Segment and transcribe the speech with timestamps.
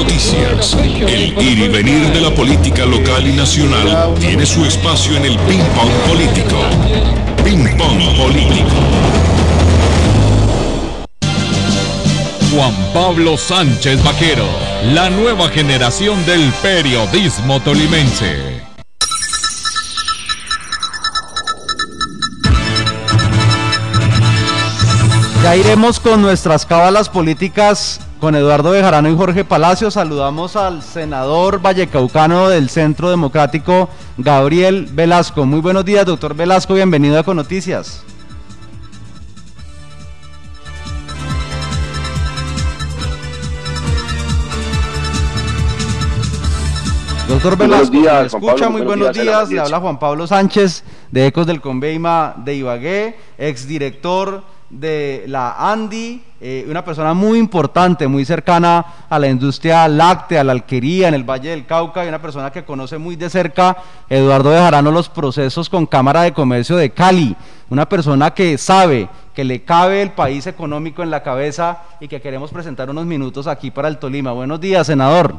[0.00, 5.26] noticias, el ir y venir de la política local y nacional tiene su espacio en
[5.26, 6.56] el ping pong político.
[7.44, 8.70] Ping pong político.
[12.50, 14.46] Juan Pablo Sánchez Vaquero,
[14.94, 18.62] la nueva generación del periodismo tolimense.
[25.42, 29.90] Ya iremos con nuestras cábalas políticas con Eduardo Bejarano y Jorge Palacio.
[29.90, 35.46] Saludamos al senador vallecaucano del Centro Democrático, Gabriel Velasco.
[35.46, 36.74] Muy buenos días, doctor Velasco.
[36.74, 38.04] Bienvenido a Con Noticias.
[47.26, 50.82] Doctor Velasco, días, escucha, muy buenos, días, le habla Juan Pablo Sánchez
[51.12, 58.06] de Ecos del Conveima de Ibagué, exdirector de la Andy, eh, una persona muy importante,
[58.06, 62.08] muy cercana a la industria láctea, a la alquería en el Valle del Cauca, y
[62.08, 63.76] una persona que conoce muy de cerca,
[64.08, 67.36] Eduardo Bejarano, los procesos con Cámara de Comercio de Cali,
[67.68, 72.20] una persona que sabe que le cabe el país económico en la cabeza y que
[72.20, 74.32] queremos presentar unos minutos aquí para el Tolima.
[74.32, 75.34] Buenos días, senador.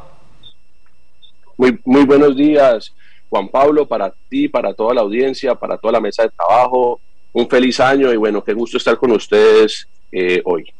[1.58, 2.94] Muy, muy buenos días,
[3.30, 7.00] Juan Pablo, para ti, para toda la audiencia, para toda la mesa de trabajo
[7.34, 10.72] un feliz año y bueno, qué gusto estar con ustedes eh, hoy.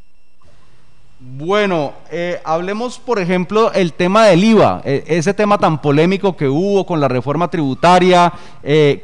[1.24, 6.48] Bueno, eh, hablemos por ejemplo el tema del IVA, eh, ese tema tan polémico que
[6.48, 8.32] hubo con la reforma tributaria,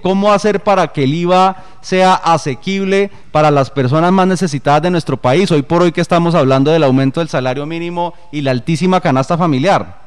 [0.03, 5.17] cómo hacer para que el IVA sea asequible para las personas más necesitadas de nuestro
[5.17, 9.01] país, hoy por hoy que estamos hablando del aumento del salario mínimo y la altísima
[9.01, 9.98] canasta familiar.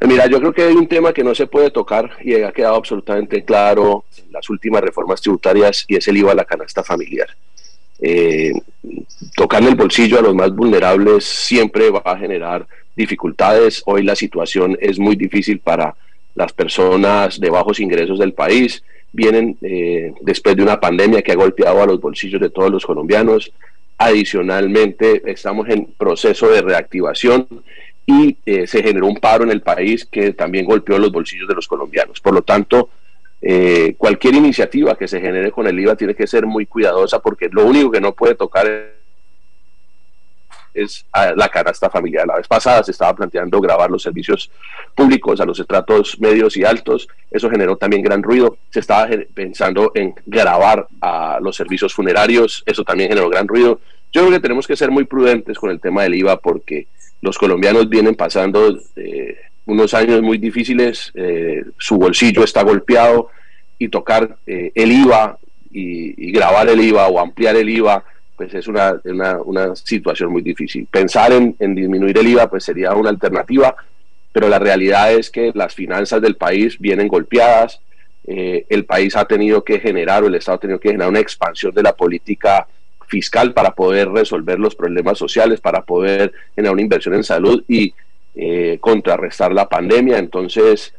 [0.00, 2.76] Mira, yo creo que hay un tema que no se puede tocar y ha quedado
[2.76, 7.28] absolutamente claro en las últimas reformas tributarias y es el IVA a la canasta familiar.
[7.98, 8.52] Eh,
[9.34, 13.82] tocarle el bolsillo a los más vulnerables siempre va a generar dificultades.
[13.86, 15.94] Hoy la situación es muy difícil para
[16.34, 18.82] las personas de bajos ingresos del país.
[19.12, 22.84] Vienen eh, después de una pandemia que ha golpeado a los bolsillos de todos los
[22.84, 23.50] colombianos.
[23.96, 27.48] Adicionalmente, estamos en proceso de reactivación
[28.06, 31.54] y eh, se generó un paro en el país que también golpeó los bolsillos de
[31.54, 32.20] los colombianos.
[32.20, 32.88] Por lo tanto,
[33.42, 37.48] eh, cualquier iniciativa que se genere con el IVA tiene que ser muy cuidadosa porque
[37.50, 38.94] lo único que no puede tocar
[40.72, 42.26] es la canasta familiar.
[42.26, 44.50] La vez pasada se estaba planteando grabar los servicios
[44.94, 47.08] públicos a los estratos medios y altos.
[47.30, 48.58] Eso generó también gran ruido.
[48.70, 52.62] Se estaba pensando en grabar a los servicios funerarios.
[52.66, 53.80] Eso también generó gran ruido.
[54.12, 56.86] Yo creo que tenemos que ser muy prudentes con el tema del IVA porque
[57.20, 63.30] los colombianos vienen pasando eh, unos años muy difíciles, eh, su bolsillo está golpeado
[63.78, 65.38] y tocar eh, el IVA
[65.72, 68.04] y, grabar el IVA o ampliar el IVA,
[68.36, 70.86] pues es una, una, situación muy difícil.
[70.90, 73.74] Pensar en, en, disminuir el IVA pues sería una alternativa,
[74.32, 77.80] pero la realidad es que las finanzas del país vienen golpeadas,
[78.28, 81.72] el país ha tenido que generar o el Estado ha tenido que generar una expansión
[81.72, 82.66] de la política
[83.06, 87.94] fiscal para poder resolver los problemas sociales, para poder generar una inversión en salud y
[88.34, 90.18] eh, contrarrestar la pandemia.
[90.18, 90.92] Entonces,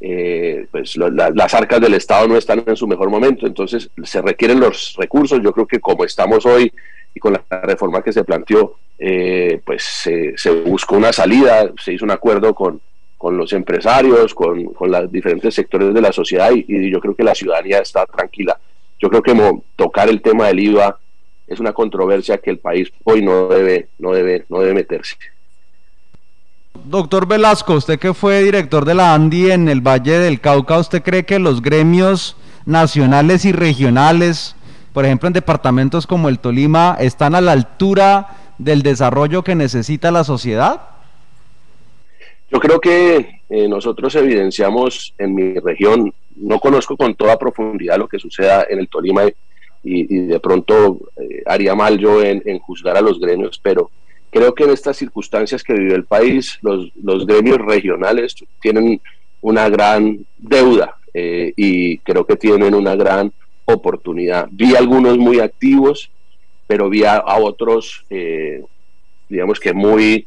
[0.00, 4.58] eh, pues las arcas del Estado no están en su mejor momento, entonces se requieren
[4.58, 5.40] los recursos.
[5.42, 6.72] Yo creo que como estamos hoy
[7.14, 9.84] y con la reforma que se planteó, eh, pues
[10.36, 12.80] se, buscó una salida, se hizo un acuerdo con,
[13.16, 17.14] con los empresarios, con, con los diferentes sectores de la sociedad y, y, yo creo
[17.14, 18.58] que la ciudadanía está tranquila.
[18.98, 19.34] Yo creo que
[19.76, 20.98] tocar el tema del IVA
[21.50, 25.16] es una controversia que el país hoy no debe, no debe, no debe meterse.
[26.84, 31.02] Doctor Velasco, usted que fue director de la ANDI en el Valle del Cauca, ¿usted
[31.02, 34.54] cree que los gremios nacionales y regionales,
[34.92, 38.28] por ejemplo en departamentos como el Tolima, están a la altura
[38.58, 40.82] del desarrollo que necesita la sociedad?
[42.52, 48.06] Yo creo que eh, nosotros evidenciamos en mi región, no conozco con toda profundidad lo
[48.06, 49.24] que suceda en el Tolima
[49.82, 53.90] y, de pronto eh, haría mal yo en, juzgar a los gremios, pero
[54.30, 59.00] creo que en estas circunstancias que vive el país, los, los gremios regionales tienen
[59.40, 63.32] una gran deuda eh, y creo que tienen una gran
[63.64, 64.48] oportunidad.
[64.50, 66.10] Vi algunos muy activos,
[66.66, 68.62] pero vi a, otros, eh,
[69.28, 70.26] digamos que muy,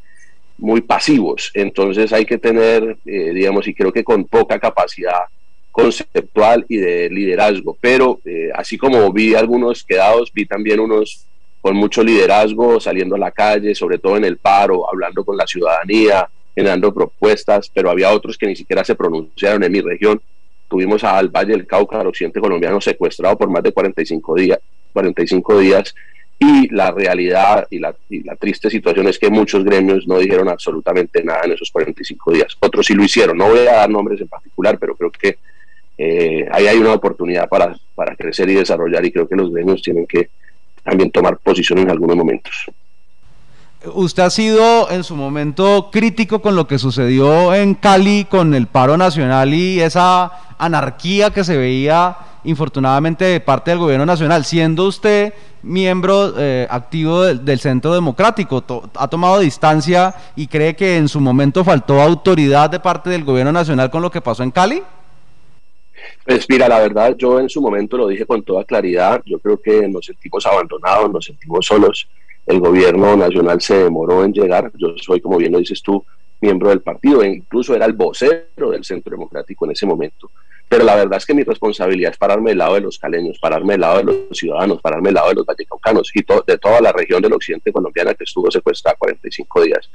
[0.57, 1.51] muy pasivos.
[1.53, 5.25] Entonces hay que tener, digamos, y creo que con poca capacidad
[5.73, 7.75] conceptual y de liderazgo.
[7.81, 11.25] Pero eh, así como vi algunos quedados, vi también unos
[11.59, 15.47] con mucho liderazgo saliendo a la calle, sobre todo en el paro, hablando con la
[15.47, 20.21] ciudadanía, generando propuestas, pero había otros que ni siquiera se pronunciaron en mi región.
[20.69, 24.59] Tuvimos al Valle del Cauca, al occidente colombiano, secuestrado por más de 45 días,
[24.93, 25.95] 45 días
[26.37, 27.95] Y la realidad y la,
[28.39, 32.57] triste situación es que muchos gremios no dijeron absolutamente nada en esos 45 días.
[32.59, 33.37] Otros sí lo hicieron.
[33.37, 35.37] No voy a dar nombres en particular, pero creo que
[35.97, 39.81] eh, ahí hay una oportunidad para, para crecer y desarrollar y creo que los gremios
[39.81, 40.29] tienen que
[40.83, 42.53] también tomar posición en algunos momentos.
[43.93, 48.67] Usted ha sido en su momento crítico con lo que sucedió en Cali con el
[48.67, 54.87] paro nacional y esa anarquía que se veía infortunadamente de parte del gobierno nacional, siendo
[54.87, 58.63] usted miembro eh, activo del, Centro Democrático,
[58.95, 63.51] ha tomado distancia y cree que en su momento faltó autoridad de parte del gobierno
[63.51, 64.81] nacional con lo que pasó en Cali?
[66.25, 69.61] Pues mira, la verdad, yo en su momento lo dije con toda claridad, yo creo
[69.61, 72.07] que nos sentimos abandonados, nos sentimos solos,
[72.45, 76.05] el gobierno nacional se demoró en llegar, yo soy, como bien lo dices tú,
[76.41, 80.29] miembro del partido, e incluso era el vocero del Centro Democrático en ese momento.
[80.67, 83.73] Pero la verdad es que mi responsabilidad es pararme del lado de los caleños, pararme
[83.73, 86.91] del lado de los ciudadanos, pararme del lado de los vallecaucanos y de toda la
[86.91, 89.89] región del occidente colombiana que estuvo secuestrada 45 días.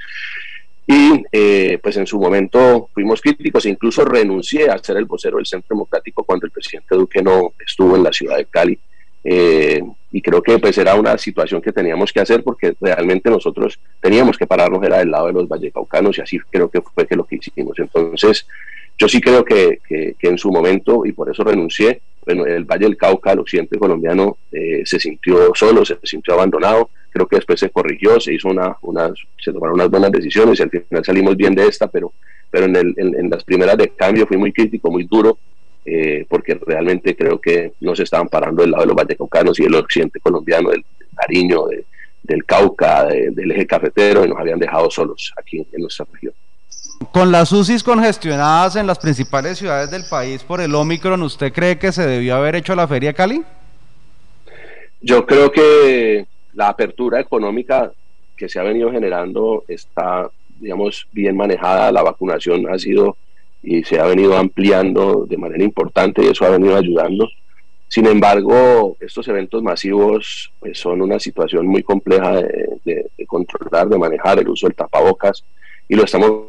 [0.90, 5.36] Y eh, pues en su momento fuimos críticos e incluso renuncié a ser el vocero
[5.36, 8.78] del Centro Democrático cuando el presidente Duque no estuvo en la ciudad de Cali.
[9.22, 13.78] Eh, y creo que pues era una situación que teníamos que hacer porque realmente nosotros
[14.00, 17.16] teníamos que pararnos era del lado de los vallecaucanos y así creo que fue que
[17.16, 17.78] lo que hicimos.
[17.78, 18.46] Entonces,
[18.96, 22.86] yo sí creo que, que, en su momento, y por eso renuncié, bueno, el Valle
[22.86, 27.60] del Cauca, el occidente colombiano, eh, se sintió solo, se sintió abandonado, creo que después
[27.60, 31.36] se corrigió, se hizo una, unas, se tomaron unas buenas decisiones y al final salimos
[31.36, 32.12] bien de esta, pero,
[32.50, 35.38] pero en, el, en, las primeras de cambio fui muy crítico, muy duro,
[35.84, 39.64] eh, porque realmente creo que no se estaban parando del lado de los vallecaucanos y
[39.64, 40.84] del occidente colombiano, del,
[41.18, 41.64] Nariño,
[42.22, 46.32] del Cauca, del eje cafetero, y nos habían dejado solos aquí en nuestra región.
[47.12, 51.78] Con las UCIs congestionadas en las principales ciudades del país por el Omicron, ¿usted cree
[51.78, 53.44] que se debió haber hecho la Feria Cali?
[55.00, 57.92] Yo creo que la apertura económica
[58.36, 60.30] que se ha venido generando está,
[60.60, 61.92] digamos, bien manejada.
[61.92, 63.16] La vacunación ha sido
[63.62, 67.28] y se ha venido ampliando de manera importante y eso ha venido ayudando.
[67.88, 72.42] Sin embargo, estos eventos masivos pues, son una situación muy compleja
[72.84, 75.42] de, controlar, de manejar el uso del tapabocas
[75.88, 76.48] y lo estamos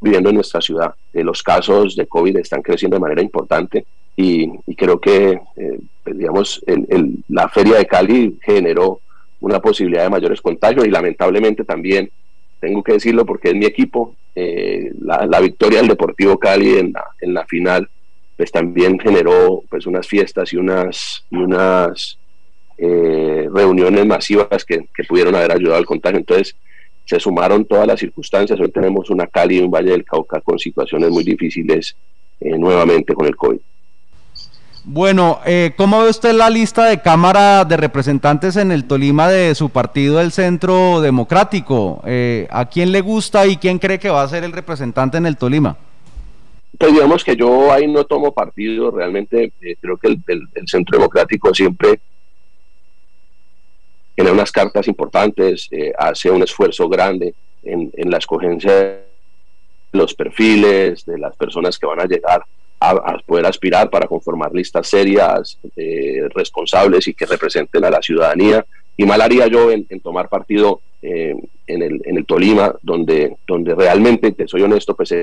[0.00, 0.94] viviendo en nuestra ciudad.
[1.12, 3.84] Eh, los casos de COVID están creciendo de manera importante
[4.20, 6.64] y, creo que, eh, pues, digamos,
[7.28, 9.00] la feria de Cali generó
[9.40, 12.10] una posibilidad de mayores contagios y lamentablemente también,
[12.58, 17.04] tengo que decirlo porque es mi equipo, eh, la, victoria del Deportivo Cali en la,
[17.20, 17.88] en la final,
[18.36, 22.18] pues también generó pues unas fiestas y unas, y unas
[22.76, 26.18] reuniones masivas que, que pudieron haber ayudado al contagio.
[26.18, 26.56] Entonces,
[27.04, 28.58] se sumaron todas las circunstancias.
[28.58, 31.96] Hoy tenemos una Cali y un Valle del Cauca con situaciones muy difíciles
[32.40, 33.60] eh, nuevamente con el COVID.
[34.84, 39.54] Bueno, eh, ¿cómo ve usted la lista de Cámara de Representantes en el Tolima de
[39.54, 42.02] su partido, el Centro Democrático?
[42.06, 45.26] Eh, ¿A quién le gusta y quién cree que va a ser el representante en
[45.26, 45.76] el Tolima?
[46.78, 52.00] Pues digamos que yo ahí no tomo partido, realmente creo que el Centro Democrático siempre
[54.18, 59.04] tiene unas cartas importantes, eh, hace un esfuerzo grande en, la escogencia de
[59.92, 62.42] los perfiles, de las personas que van a llegar
[62.80, 68.64] a, poder aspirar para conformar listas serias, eh, responsables y que representen a la ciudadanía.
[68.96, 71.34] Y mal haría yo en, tomar partido eh,
[71.66, 75.14] en, el, en el Tolima, donde, donde realmente, te soy honesto, pues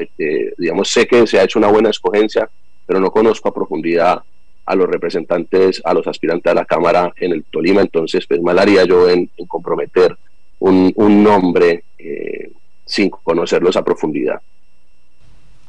[0.57, 2.49] digamos, sé que se ha hecho una buena escogencia,
[2.85, 4.21] pero no conozco a profundidad
[4.65, 8.57] a los representantes, a los aspirantes a la Cámara en el Tolima, entonces pues mal
[8.57, 10.17] haría yo en, comprometer
[10.59, 10.93] un,
[11.23, 12.51] nombre eh,
[12.85, 14.41] sin conocerlos a profundidad.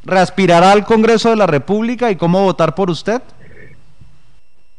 [0.06, 3.20] ¿Reaspirará al Congreso de la República y cómo votar por usted?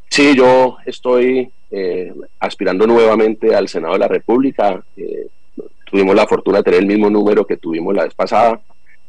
[0.09, 4.81] Sí, yo estoy eh, aspirando nuevamente al Senado de la República.
[4.95, 5.27] Eh,
[5.83, 8.61] tuvimos la fortuna de tener el mismo número que tuvimos la vez pasada.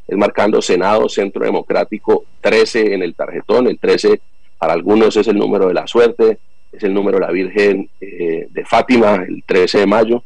[0.08, 4.20] Es marcando Senado Centro Democrático 13 en el tarjetón, el 13
[4.58, 6.40] para algunos es el número de la suerte,
[6.72, 10.24] es el número de la Virgen eh, de Fátima, el 13 de mayo,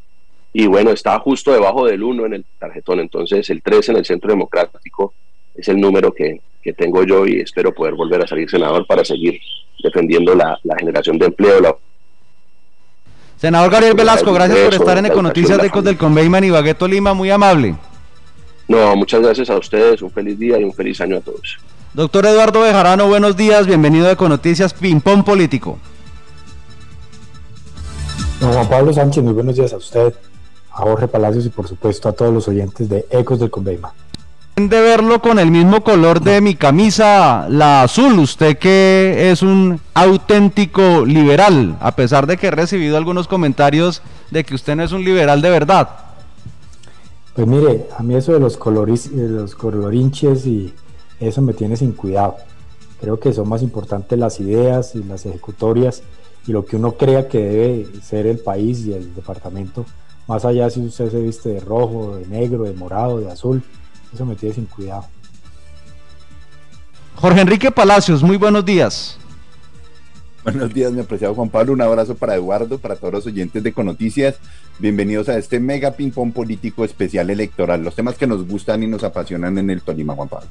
[0.54, 4.06] y bueno, está justo debajo del 1 en el tarjetón, entonces el 13 en el
[4.06, 5.12] Centro Democrático
[5.54, 6.40] es el número que,
[6.76, 9.40] tengo yo y espero poder volver a salir senador para seguir
[9.82, 11.80] defendiendo la, generación de empleo.
[13.36, 17.14] Senador Gabriel Velasco, gracias por estar en Econoticias de Ecos del Conveyman y Bagueto Lima,
[17.14, 17.74] muy amable.
[18.68, 21.58] No, muchas gracias a ustedes, un feliz día y un feliz año a todos.
[21.94, 25.78] Doctor Eduardo Bejarano, buenos días, bienvenido a Econoticias Ping-Pong Político.
[28.40, 30.14] Don Juan Pablo Sánchez, muy buenos días a usted,
[30.70, 33.92] a Jorge Palacios y por supuesto a todos los oyentes de Ecos del Conveima.
[34.56, 38.18] De verlo con el mismo color de mi camisa, la azul.
[38.18, 44.44] Usted que es un auténtico liberal, a pesar de que he recibido algunos comentarios de
[44.44, 45.88] que usted no es un liberal de verdad.
[47.34, 50.74] Pues mire, a mí eso de los, coloris, de los colorinches y
[51.18, 52.36] eso me tiene sin cuidado.
[53.00, 56.02] Creo que son más importantes las ideas y las ejecutorias
[56.46, 59.86] y lo que uno crea que debe ser el país y el departamento,
[60.28, 63.62] más allá si usted se viste de rojo, de negro, de morado, de azul
[64.12, 65.06] eso me tiene sin cuidado.
[67.16, 69.18] Jorge Enrique Palacios, muy buenos días.
[70.44, 71.72] Buenos días, mi apreciado Juan Pablo.
[71.72, 74.36] Un abrazo para Eduardo, para todos los oyentes de Conoticias.
[74.80, 77.84] Bienvenidos a este mega ping-pong político especial electoral.
[77.84, 80.48] Los temas que nos gustan y nos apasionan en el Tolima, Juan Pablo.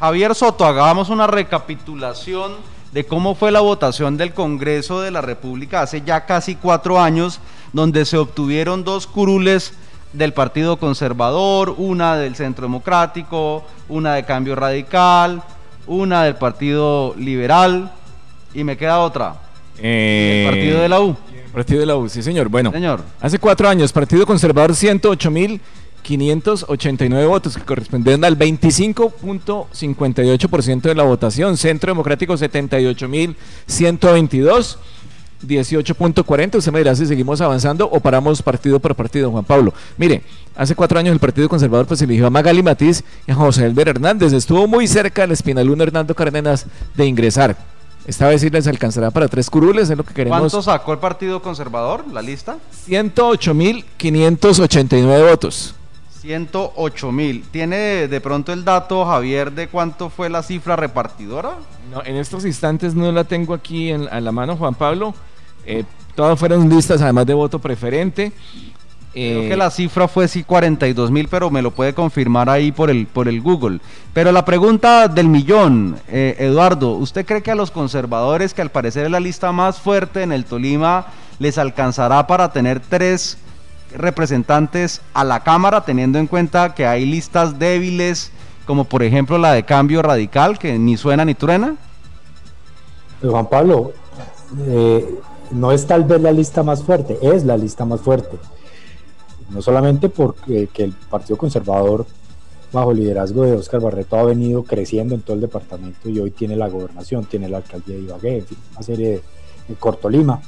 [0.00, 2.54] Javier Soto, hagamos una recapitulación
[2.90, 7.38] de cómo fue la votación del Congreso de la República hace ya casi cuatro años,
[7.72, 9.72] donde se obtuvieron dos curules
[10.12, 15.42] del Partido Conservador, una del Centro Democrático, una de Cambio Radical,
[15.86, 17.90] una del Partido Liberal
[18.54, 19.36] y me queda otra.
[19.78, 21.16] el Partido de la U.
[21.52, 22.48] Partido de la U, sí señor.
[22.48, 23.02] Bueno, señor.
[23.20, 25.60] hace cuatro años, Partido Conservador 108 mil
[26.02, 31.56] 589 votos, que corresponden al 25.58% de la votación.
[31.56, 34.76] Centro Democrático 78.122
[35.46, 36.56] 18.40.
[36.56, 39.72] Usted me dirá si seguimos avanzando o paramos partido por partido, Juan Pablo.
[39.96, 40.22] Mire,
[40.56, 43.88] hace cuatro años el Partido Conservador pues eligió a Magali Matiz y a José Elber
[43.88, 44.32] Hernández.
[44.32, 47.56] Estuvo muy cerca el espinaluno Hernando Cárdenas de ingresar.
[48.06, 50.40] Esta vez sí les alcanzará para tres curules, es lo que queremos.
[50.40, 52.56] ¿Cuánto sacó el Partido Conservador, la lista?
[52.88, 55.76] 108.589 votos.
[56.22, 57.44] 108 mil.
[57.50, 61.56] ¿Tiene de pronto el dato, Javier, de cuánto fue la cifra repartidora?
[61.92, 65.14] No, en estos instantes no la tengo aquí en, a la mano, Juan Pablo.
[65.66, 68.32] Eh, todas fueron listas además de voto preferente.
[69.12, 72.88] Creo que la cifra fue sí 42 mil, pero me lo puede confirmar ahí por
[72.88, 73.80] el, por el Google.
[74.14, 78.70] Pero la pregunta del millón, eh, Eduardo, ¿usted cree que a los conservadores, que al
[78.70, 83.36] parecer es la lista más fuerte en el Tolima, les alcanzará para tener tres
[83.94, 88.32] representantes a la Cámara, teniendo en cuenta que hay listas débiles,
[88.66, 91.76] como por ejemplo la de Cambio Radical, que ni suena ni truena?
[93.20, 93.92] Pues, Juan Pablo,
[94.68, 95.20] eh,
[95.52, 98.38] no es tal vez la lista más fuerte, es la lista más fuerte.
[99.50, 102.06] No solamente porque el Partido Conservador,
[102.72, 106.56] bajo liderazgo de Óscar Barreto, ha venido creciendo en todo el departamento y hoy tiene
[106.56, 109.22] la gobernación, tiene la alcaldía de Ibagué, en fin, una serie de,
[109.68, 110.40] de Cortolima.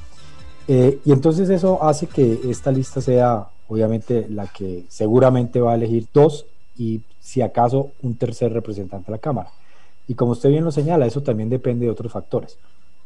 [0.67, 5.75] Eh, y entonces eso hace que esta lista sea obviamente la que seguramente va a
[5.75, 6.47] elegir dos
[6.77, 9.51] y si acaso un tercer representante de la Cámara.
[10.07, 12.59] Y como usted bien lo señala, eso también depende de otros factores.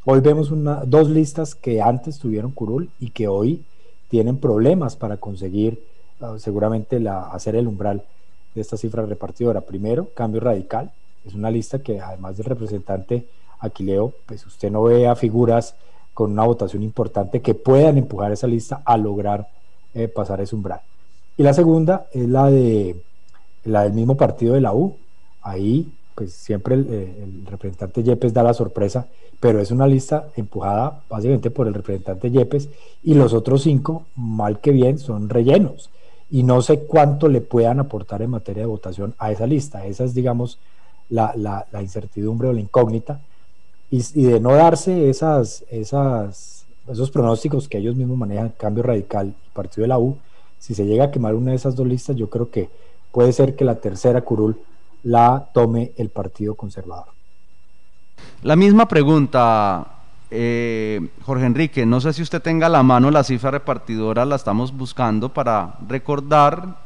[0.05, 0.50] Hoy vemos
[0.87, 3.64] dos listas que antes tuvieron curul y que hoy
[4.09, 5.83] tienen problemas para conseguir
[6.21, 8.05] uh, seguramente hacer el umbral
[8.55, 9.61] de esta cifra repartidora.
[9.61, 10.93] Primero, cambio radical.
[11.26, 13.26] Es una lista que además del representante
[13.61, 15.75] Aquileo, pues usted no ve a figuras
[16.14, 19.49] con una votación importante que puedan empujar esa lista a lograr
[19.95, 20.81] eh, pasar ese umbral.
[21.37, 22.97] Y la segunda es la, de,
[23.64, 24.97] la del mismo partido de la U.
[25.43, 29.06] Ahí pues siempre eh, el, representante Yepes da la sorpresa,
[29.38, 32.68] pero es una lista empujada básicamente por el representante Yepes
[33.04, 35.90] y los otros cinco, mal que bien, son rellenos.
[36.28, 39.87] Y no sé cuánto le puedan aportar en materia de votación a esa lista.
[39.87, 40.58] Esa es, digamos,
[41.08, 43.20] la, incertidumbre o la incógnita.
[43.88, 49.82] Y, de no darse esas, esas, esos pronósticos que ellos mismos manejan, cambio radical partido
[49.82, 50.16] de la U,
[50.58, 52.68] si se llega a quemar una de esas dos listas, yo creo que
[53.12, 54.58] puede ser que la tercera curul
[55.02, 57.12] la tome el Partido Conservador.
[58.43, 59.87] La misma pregunta,
[60.31, 64.37] eh, Jorge Enrique, no sé si usted tenga a la mano la cifra repartidora, la
[64.37, 66.76] estamos buscando para recordar,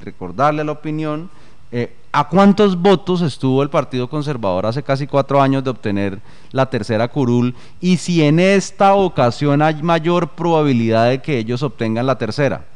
[0.00, 1.30] recordarle la opinión.
[1.70, 6.66] Eh, ¿A cuántos votos estuvo el Partido Conservador hace casi cuatro años de obtener la
[6.66, 7.54] tercera curul?
[7.80, 12.66] Y si en esta ocasión hay mayor probabilidad de que ellos obtengan la tercera.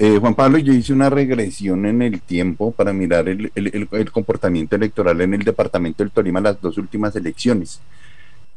[0.00, 3.50] Eh, Juan Pablo, yo hice una regresión en el tiempo para mirar el,
[4.12, 7.80] comportamiento electoral en el departamento del Tolima las dos últimas elecciones.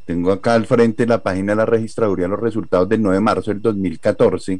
[0.06, 3.50] Tengo acá al frente la página de la registraduría los resultados del 9 de marzo
[3.50, 4.60] del 2014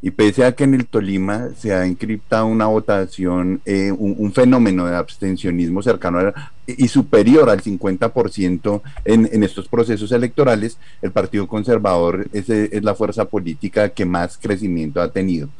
[0.00, 4.86] y pese a que en el Tolima se ha encriptado una votación, eh, un, fenómeno
[4.86, 6.32] de abstencionismo cercano
[6.66, 12.48] y superior al 50% en, estos procesos electorales, el Partido Conservador es
[12.82, 15.50] la fuerza política que más crecimiento ha tenido.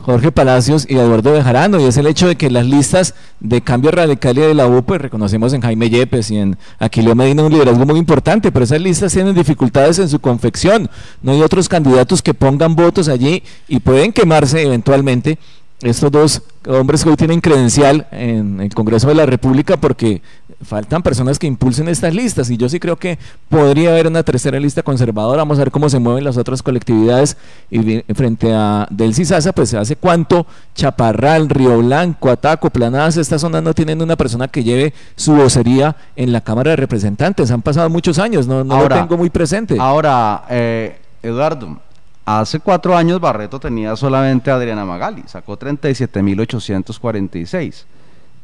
[0.02, 3.90] Jorge Palacios y Eduardo Bejarano, y es el hecho de que las listas de cambio
[3.90, 7.52] radical y de la U, pues reconocemos en Jaime Yepes y en Aquileo Medina un
[7.52, 10.90] liderazgo muy importante, pero esas listas tienen dificultades en su confección,
[11.22, 15.38] no hay otros candidatos que pongan votos allí y pueden quemarse eventualmente
[15.82, 20.22] estos dos hombres que hoy tienen credencial en el Congreso de la República porque
[20.62, 23.18] faltan personas que impulsen estas listas y yo sí creo que
[23.48, 27.36] podría haber una tercera lista conservadora, vamos a ver cómo se mueven las otras colectividades
[27.70, 33.62] y frente a Del Cisasa, pues hace cuánto Chaparral, Río Blanco, Ataco, Planadas, estas zonas
[33.62, 37.90] no tienen una persona que lleve su vocería en la Cámara de Representantes, han pasado
[37.90, 39.76] muchos años, no, no lo tengo muy presente.
[39.80, 41.78] Ahora, eh, Eduardo,
[42.24, 47.82] Hace cuatro años Barreto tenía solamente a Adriana Magali, sacó 37.846.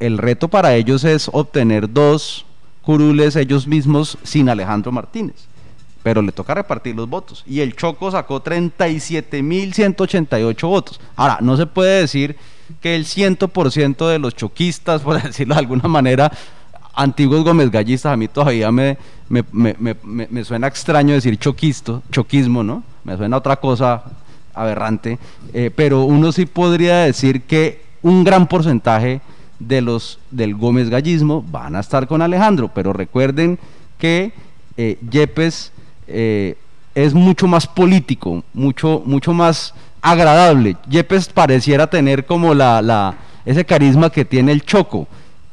[0.00, 2.44] El reto para ellos es obtener dos
[2.82, 5.46] curules ellos mismos sin Alejandro Martínez,
[6.02, 7.44] pero le toca repartir los votos.
[7.46, 11.00] Y el Choco sacó 37.188 votos.
[11.14, 12.34] Ahora, no se puede decir
[12.80, 16.32] que el 100% de los choquistas, por decirlo de alguna manera,
[16.94, 22.64] antiguos Gómez Gallistas, a mí todavía me, me, me, me suena extraño decir choquisto, choquismo,
[22.64, 22.82] ¿no?
[23.08, 24.02] Me suena otra cosa
[24.54, 25.18] aberrante,
[25.54, 29.22] eh, pero uno sí podría decir que un gran porcentaje
[29.58, 33.58] de los del Gómez Gallismo van a estar con Alejandro, pero recuerden
[33.96, 34.34] que
[34.76, 35.72] eh, Yepes
[36.06, 36.58] eh,
[36.94, 40.76] es mucho más político, mucho, mucho más agradable.
[40.86, 43.14] Yepes pareciera tener como la, la,
[43.46, 45.08] ese carisma que tiene el Choco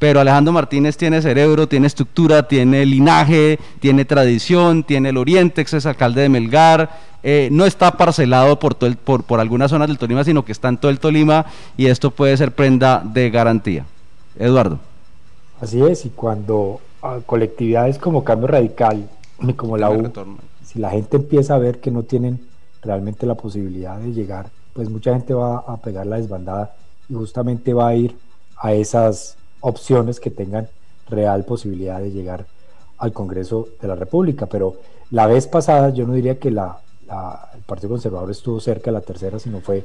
[0.06, 5.74] pero Alejandro Martínez tiene cerebro, tiene estructura, tiene linaje, tiene tradición, tiene el Oriente, ex
[5.74, 6.92] es alcalde de Melgar,
[7.24, 10.70] eh, no está parcelado por, todo por, por algunas zonas del Tolima, sino que está
[10.70, 13.88] en todo el Tolima y esto puede ser prenda de garantía.
[14.38, 14.78] Eduardo.
[15.60, 16.82] Así es, y cuando
[17.26, 19.10] colectividades como Cambio Radical,
[19.56, 20.14] como la U,
[20.64, 22.46] si la gente empieza a ver que no tienen
[22.84, 26.76] realmente la posibilidad de llegar, pues mucha gente va a pegar la desbandada
[27.10, 28.16] y justamente va a ir
[28.56, 29.36] a esas
[29.66, 30.70] opciones que tengan
[31.10, 32.46] real posibilidad de llegar
[33.00, 34.46] al Congreso de la República.
[34.46, 34.76] Pero
[35.10, 36.78] la vez pasada yo no diría que la,
[37.54, 39.84] el Partido Conservador estuvo cerca de la tercera, sino fue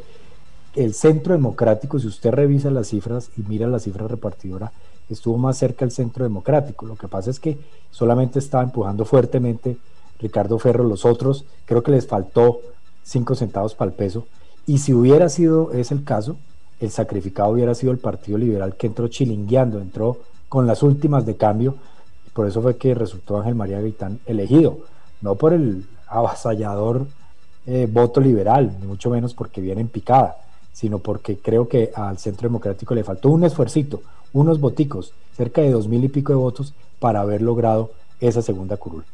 [0.77, 4.71] el Centro Democrático, si usted revisa las cifras y mira la cifra repartidora,
[5.09, 6.85] estuvo más cerca el Centro Democrático.
[6.85, 7.59] Lo que pasa es que
[7.91, 9.79] solamente estaba empujando fuertemente
[10.19, 12.61] Ricardo Ferro, los otros creo que les faltó
[13.03, 14.27] cinco centavos para el peso.
[14.67, 16.37] Y si hubiera sido ese el caso,
[16.81, 21.37] el sacrificado hubiera sido el Partido Liberal que entró chilingueando, entró con las últimas de
[21.37, 21.77] cambio.
[22.27, 24.79] Y por eso fue que resultó Ángel María Gaitán elegido,
[25.21, 27.07] no por el avasallador
[27.67, 30.37] eh, voto liberal, ni mucho menos porque viene en picada,
[30.73, 35.71] sino porque creo que al Centro Democrático le faltó un esfuercito, unos voticos, cerca de
[35.71, 39.05] dos mil y pico de votos para haber logrado esa segunda curul.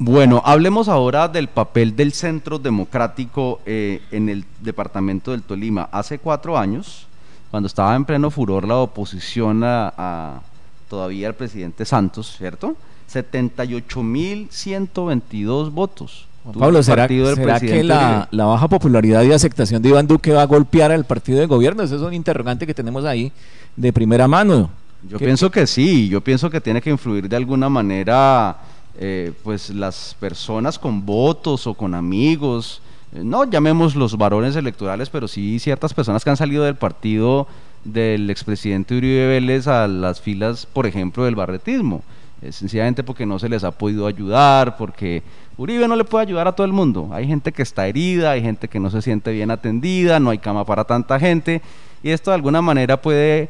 [0.00, 5.88] Bueno, hablemos ahora del papel del Centro Democrático eh, en el departamento del Tolima.
[5.90, 7.08] Hace cuatro años,
[7.50, 10.40] cuando estaba en pleno furor la oposición a,
[10.88, 12.76] todavía al presidente Santos, ¿cierto?
[13.12, 16.28] 78.122 votos.
[16.56, 20.46] Pablo, ¿será, ¿será que la, la, baja popularidad y aceptación de Iván Duque va a
[20.46, 21.82] golpear al partido de gobierno?
[21.82, 23.32] Ese es un interrogante que tenemos ahí
[23.74, 24.70] de primera mano.
[25.02, 28.56] Yo pienso que sí, yo pienso que tiene que influir de alguna manera
[29.00, 32.82] eh, pues las personas con votos o con amigos,
[33.12, 37.46] eh, no llamemos los varones electorales, pero sí ciertas personas que han salido del partido
[37.84, 42.02] del expresidente Uribe Vélez a las filas, por ejemplo, del barretismo.
[42.42, 45.22] Eh, sencillamente porque no se les ha podido ayudar, porque
[45.56, 47.08] Uribe no le puede ayudar a todo el mundo.
[47.12, 50.38] Hay gente que está herida, hay gente que no se siente bien atendida, no hay
[50.38, 51.62] cama para tanta gente,
[52.02, 53.48] y esto de alguna manera puede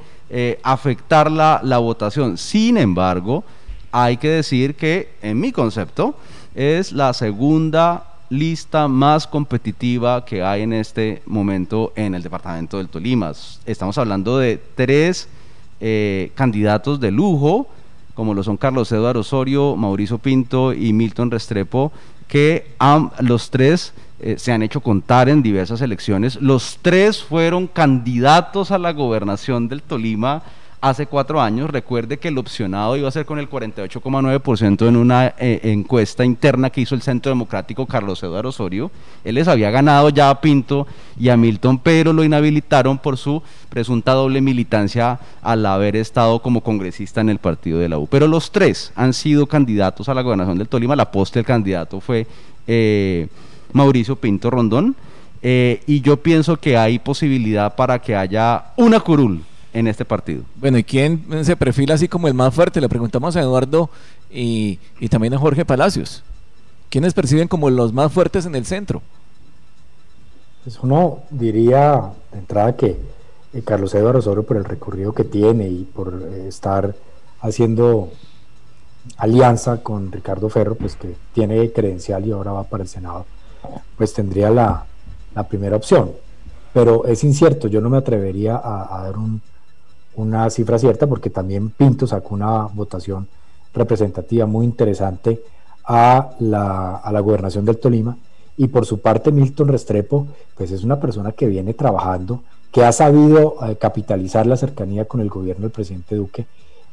[0.62, 2.36] afectar la, la votación.
[2.36, 3.44] Sin embargo,
[3.92, 6.16] hay que decir que, en mi concepto,
[6.54, 12.88] es la segunda lista más competitiva que hay en este momento en el departamento del
[12.88, 13.32] Tolima.
[13.64, 15.28] Estamos hablando de tres
[15.80, 17.68] eh, candidatos de lujo,
[18.14, 21.92] como lo son Carlos Eduardo Osorio, Mauricio Pinto y Milton Restrepo,
[22.26, 22.74] que
[23.20, 26.36] los tres eh, se han hecho contar en diversas elecciones.
[26.42, 30.42] Los tres fueron candidatos a la gobernación del Tolima
[30.80, 31.70] hace cuatro años.
[31.70, 36.70] Recuerde que el opcionado iba a ser con el 48,9% en una eh, encuesta interna
[36.70, 38.90] que hizo el Centro Democrático Carlos Eduardo Osorio.
[39.24, 40.86] Él les había ganado ya a Pinto
[41.18, 46.62] y a Milton, pero lo inhabilitaron por su presunta doble militancia al haber estado como
[46.62, 48.06] congresista en el partido de la U.
[48.06, 50.96] Pero los tres han sido candidatos a la gobernación del Tolima.
[50.96, 52.26] La poste del candidato fue
[52.66, 53.28] eh,
[53.72, 54.94] Mauricio Pinto Rondón.
[55.40, 59.40] Eh, y yo pienso que hay posibilidad para que haya una curul
[59.72, 60.42] en este partido.
[60.56, 62.80] Bueno, ¿y quién se perfila así como el más fuerte?
[62.80, 63.90] Le preguntamos a Eduardo
[64.30, 64.78] y,
[65.10, 66.22] también a Jorge Palacios.
[66.88, 69.02] ¿Quiénes perciben como los más fuertes en el centro?
[70.64, 72.96] Pues uno diría de entrada que
[73.52, 76.94] eh, Carlos Eduardo Osorio por el recorrido que tiene y por eh, estar
[77.40, 78.10] haciendo
[79.16, 83.26] alianza con Ricardo Ferro, pues que tiene credencial y ahora va para el Senado,
[83.96, 84.84] pues tendría la,
[85.48, 86.10] primera opción.
[86.74, 89.40] Pero es incierto, yo no me atrevería a dar un,
[90.22, 93.28] una cifra cierta porque también Pinto sacó una votación
[93.74, 95.42] representativa muy interesante
[95.84, 98.16] a la, a la gobernación del Tolima.
[98.56, 100.26] Y por su parte Milton Restrepo
[100.56, 105.20] pues es una persona que viene trabajando, que ha sabido eh, capitalizar la cercanía con
[105.20, 106.46] el gobierno del presidente Duque.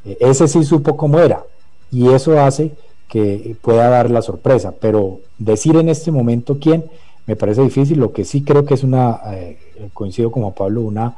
[0.05, 1.43] Eh, ese sí supo cómo era
[1.91, 2.71] y eso hace
[3.07, 6.85] que pueda dar la sorpresa, pero decir en este momento quién
[7.27, 9.57] me parece difícil, lo que sí creo que es una, eh,
[9.93, 11.17] coincido como Pablo, una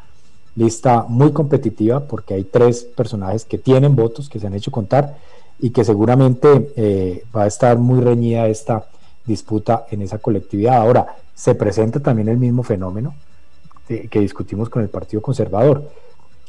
[0.58, 5.18] lista muy competitiva porque hay tres personajes que tienen votos, que se han hecho contar
[5.60, 8.86] y que seguramente eh, va a estar muy reñida esta
[9.26, 10.78] disputa en esa colectividad.
[10.78, 13.14] Ahora, se presenta también el mismo fenómeno
[13.88, 15.90] que discutimos con el Partido Conservador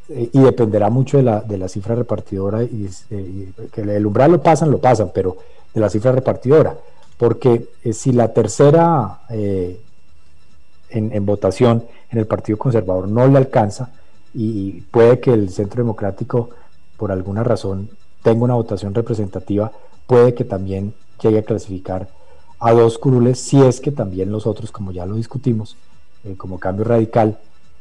[0.09, 4.33] eh, y dependerá mucho de la, de la cifra repartidora y, eh, que el umbral
[4.33, 5.37] lo pasan, lo pasan, pero
[5.73, 6.77] de la cifra repartidora,
[7.17, 9.21] porque si la tercera
[10.91, 13.91] en, votación en el Partido Conservador no le alcanza
[14.35, 16.51] y puede que el Centro Democrático,
[16.97, 17.91] por alguna razón,
[18.23, 19.73] tenga una votación representativa,
[20.07, 22.09] puede que también llegue a clasificar
[22.59, 25.77] a dos curules, si es que también los otros, como ya lo discutimos,
[26.25, 27.39] eh, como Cambio Radical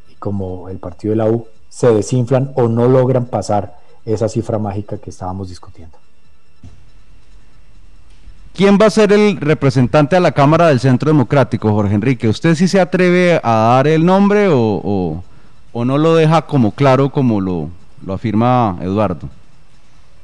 [0.10, 4.58] y como el partido de la U, se desinflan o no logran pasar esa cifra
[4.58, 5.98] mágica que estábamos discutiendo.
[8.58, 12.28] ¿Quién va a ser el representante a la Cámara del Centro Democrático, Jorge Enrique?
[12.28, 15.24] ¿Usted sí se atreve a dar el nombre o,
[15.76, 17.70] no lo deja como claro como lo,
[18.12, 19.30] afirma Eduardo?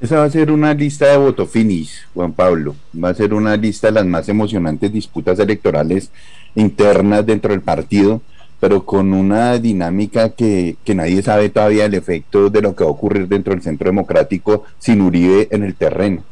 [0.01, 2.75] Esa va a ser una lista de voto finis, Juan Pablo.
[3.01, 6.09] Va a ser una lista de las más emocionantes disputas electorales
[6.55, 8.23] internas dentro del partido,
[8.59, 12.89] pero con una dinámica que, que nadie sabe todavía el efecto de lo que va
[12.89, 16.23] a ocurrir dentro del centro democrático sin Uribe en el terreno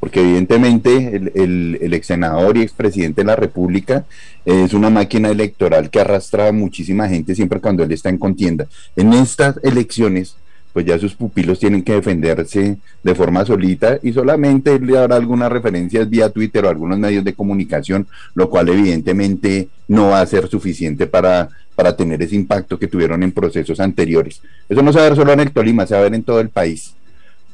[0.00, 4.04] porque evidentemente el, el, el, ex senador y expresidente de la República
[4.44, 8.66] es una máquina electoral que arrastra a muchísima gente siempre cuando él está en contienda.
[8.96, 10.36] En estas elecciones,
[10.72, 15.50] pues ya sus pupilos tienen que defenderse de forma solita y solamente le habrá algunas
[15.50, 20.46] referencias vía Twitter o algunos medios de comunicación, lo cual evidentemente no va a ser
[20.48, 24.40] suficiente para, para tener ese impacto que tuvieron en procesos anteriores.
[24.68, 26.22] Eso no se va a ver solo en el Tolima, se va a ver en
[26.22, 26.94] todo el país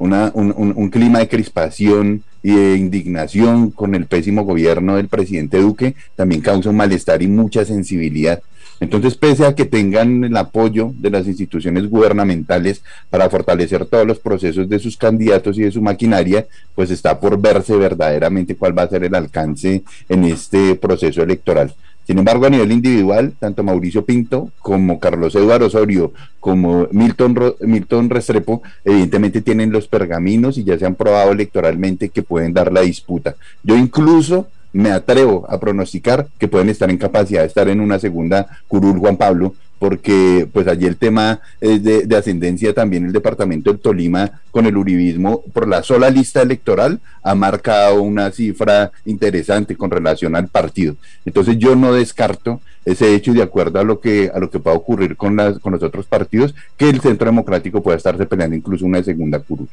[0.05, 5.95] una, un, clima de crispación y de indignación con el pésimo gobierno del presidente Duque
[6.15, 8.43] también causa un malestar y mucha sensibilidad.
[8.81, 14.19] Entonces, pese a que tengan el apoyo de las instituciones gubernamentales para fortalecer todos los
[14.19, 18.83] procesos de sus candidatos y de su maquinaria, pues está por verse verdaderamente cuál va
[18.83, 21.75] a ser el alcance en este proceso electoral.
[22.07, 28.11] Sin embargo, a nivel individual, tanto Mauricio Pinto como Carlos Eduardo Osorio, como Milton, Milton
[28.11, 32.83] Restrepo, evidentemente tienen los pergaminos y ya se han probado electoralmente que pueden dar la
[32.83, 33.37] disputa.
[33.63, 37.99] Yo incluso me atrevo a pronosticar que pueden estar en capacidad de estar en una
[37.99, 43.71] segunda curul Juan Pablo, porque pues allí el tema es de, ascendencia también el departamento
[43.71, 49.77] del Tolima con el uribismo por la sola lista electoral ha marcado una cifra interesante
[49.77, 50.97] con relación al partido.
[51.27, 54.59] Entonces yo no descarto ese hecho y de acuerdo a lo que a lo que
[54.59, 58.57] pueda ocurrir con las con los otros partidos que el Centro Democrático pueda estarse peleando
[58.57, 59.69] incluso una segunda curul.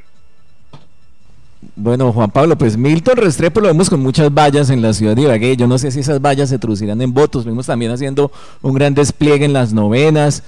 [1.82, 5.24] Bueno, Juan Pablo, pues Milton Restrepo lo vemos con muchas vallas en la ciudad de
[5.24, 5.58] Ibagué.
[5.58, 7.44] Yo no sé si esas vallas se traducirán en votos.
[7.44, 10.44] Vemos también haciendo un gran despliegue en las novenas,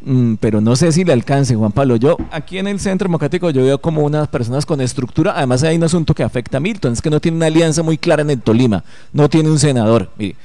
[0.00, 1.96] mm, pero no sé si le alcance, Juan Pablo.
[1.96, 5.34] Yo aquí en el Centro Democrático yo veo como unas personas con estructura.
[5.36, 7.98] Además hay un asunto que afecta a Milton, es que no tiene una alianza muy
[7.98, 10.08] clara en el Tolima, no tiene un senador.
[10.16, 10.36] Mire,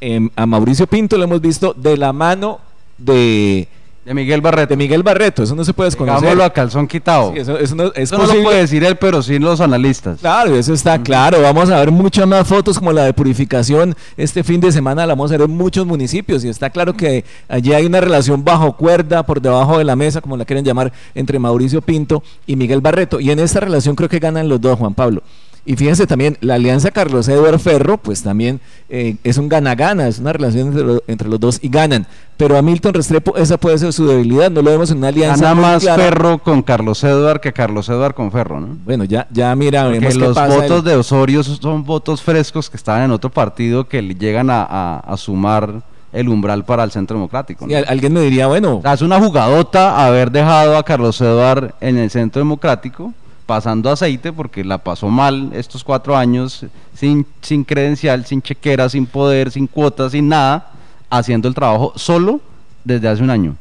[0.00, 2.60] em, a Mauricio Pinto lo hemos visto de la mano
[2.98, 3.66] de
[4.04, 4.70] de Miguel Barreto.
[4.70, 6.20] De Miguel Barreto, eso no se puede desconocer.
[6.20, 7.32] Digámoslo a calzón quitado.
[7.34, 10.18] eso, no, eso no lo puede decir él, pero sí los analistas.
[10.20, 11.40] Claro, eso está claro.
[11.40, 13.94] Vamos a ver muchas más fotos como la de purificación.
[14.16, 17.24] Este fin de semana la vamos a ver en muchos municipios y está claro que
[17.48, 20.92] allí hay una relación bajo cuerda, por debajo de la mesa, como la quieren llamar,
[21.14, 23.20] entre Mauricio Pinto y Miguel Barreto.
[23.20, 25.22] Y en esta relación creo que ganan los dos, Juan Pablo.
[25.64, 30.18] Y fíjense también, la alianza Carlos Eduardo Ferro, pues también eh, es un gana-gana, es
[30.18, 32.06] una relación entre, los dos y ganan.
[32.36, 35.44] Pero a Milton Restrepo esa puede ser su debilidad, no lo vemos en una alianza.
[35.44, 38.76] Gana más Ferro con Carlos Eduardo que Carlos Eduardo con Ferro, ¿no?
[38.84, 43.12] Bueno, ya, ya mira, vemos los votos de Osorio son votos frescos que estaban en
[43.12, 47.66] otro partido que llegan a, sumar el umbral para el Centro Democrático.
[47.66, 47.76] ¿no?
[47.86, 48.82] alguien me diría, bueno...
[48.84, 53.14] es una jugadota haber dejado a Carlos Eduardo en el Centro Democrático
[53.52, 59.04] pasando aceite porque la pasó mal estos cuatro años sin, sin credencial, sin chequera, sin
[59.04, 60.70] poder, sin cuotas, sin nada,
[61.10, 62.40] haciendo el trabajo solo
[62.82, 63.54] desde hace un año.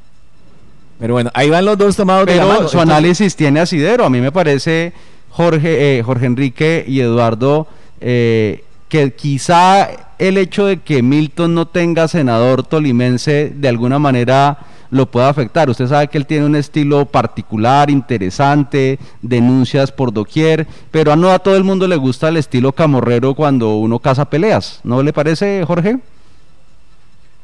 [0.97, 2.69] Pero bueno, ahí van los dos tomados de la mano.
[2.69, 4.05] su análisis tiene asidero.
[4.05, 4.93] A mí me parece
[5.29, 7.67] Jorge, eh, Jorge Enrique y Eduardo
[7.99, 14.57] eh, que quizá el hecho de que Milton no tenga senador tolimense de alguna manera
[14.91, 15.69] lo pueda afectar.
[15.69, 21.31] Usted sabe que él tiene un estilo particular, interesante, denuncias por doquier, pero a no
[21.31, 24.81] a todo el mundo le gusta el estilo camorrero cuando uno caza peleas.
[24.83, 25.97] ¿No le parece, Jorge?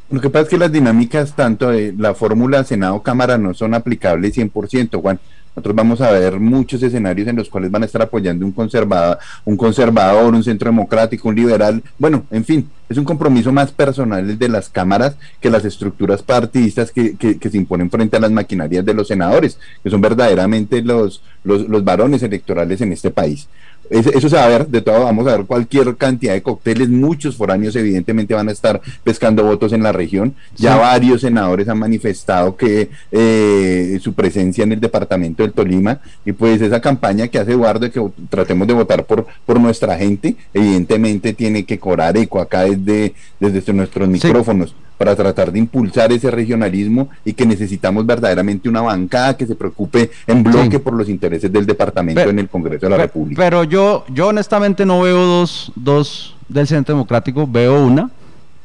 [0.10, 4.38] Lo que pasa es que las dinámicas tanto de la fórmula Senado-Cámara no son aplicables
[4.38, 5.20] 100%, Juan.
[5.58, 9.17] Nosotros vamos a ver muchos escenarios en los cuales van a estar apoyando un conservador,
[9.43, 11.82] un conservador, un centro democrático, un liberal.
[11.98, 16.91] Bueno, en fin, es un compromiso más personal de las cámaras que las estructuras partidistas
[16.91, 21.24] que, que, se imponen frente a las maquinarias de los senadores, que son verdaderamente los,
[21.43, 23.48] los, los varones electorales en este país.
[23.89, 27.36] Eso se va a ver, de todo vamos a ver cualquier cantidad de cócteles, muchos
[27.36, 32.56] foráneos evidentemente van a estar pescando votos en la región, ya varios senadores han manifestado
[32.56, 36.00] que eh, su presencia en el departamento del Tolima.
[36.26, 39.97] Y pues esa campaña que hace Eduardo de que tratemos de votar por, por nuestra
[39.97, 46.12] gente, evidentemente tiene que cobrar eco acá desde, desde nuestros micrófonos para tratar de impulsar
[46.12, 51.08] ese regionalismo y que necesitamos verdaderamente una bancada que se preocupe en bloque por los
[51.08, 53.42] intereses del departamento en el Congreso de la República.
[53.42, 58.10] Pero yo, yo honestamente no veo dos, dos del Centro Democrático, veo una.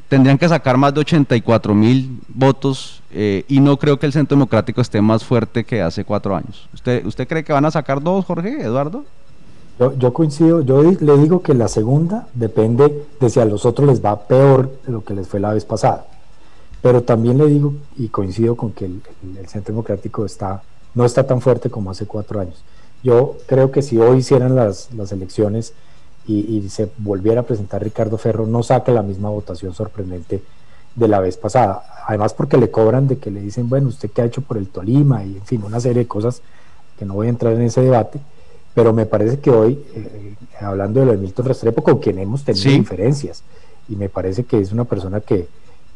[0.09, 4.35] Tendrían que sacar más de 84 mil votos eh, y no creo que el Centro
[4.35, 6.67] Democrático esté más fuerte que hace cuatro años.
[6.73, 9.05] ¿Usted, usted cree que van a sacar dos, Jorge, Eduardo?
[9.79, 13.87] Yo, yo, coincido, yo le digo que la segunda depende de si a los otros
[13.87, 16.05] les va peor de lo que les fue la vez pasada.
[16.83, 19.01] Pero también le digo y coincido con que el,
[19.47, 20.61] Centro Democrático está,
[20.93, 22.61] no está tan fuerte como hace cuatro años.
[23.01, 25.73] Yo creo que si hoy hicieran las, elecciones
[26.27, 30.43] y, se volviera a presentar Ricardo Ferro, no saca la misma votación sorprendente
[30.93, 31.83] de la vez pasada.
[32.05, 34.67] Además porque le cobran de que le dicen, bueno, usted qué ha hecho por el
[34.67, 36.41] Tolima y en fin, una serie de cosas
[36.99, 38.19] que no voy a entrar en ese debate,
[38.73, 42.43] pero me parece que hoy, eh, hablando de lo de Milton Restrepo, con quien hemos
[42.43, 43.41] tenido diferencias,
[43.87, 45.47] y me parece que es una persona que,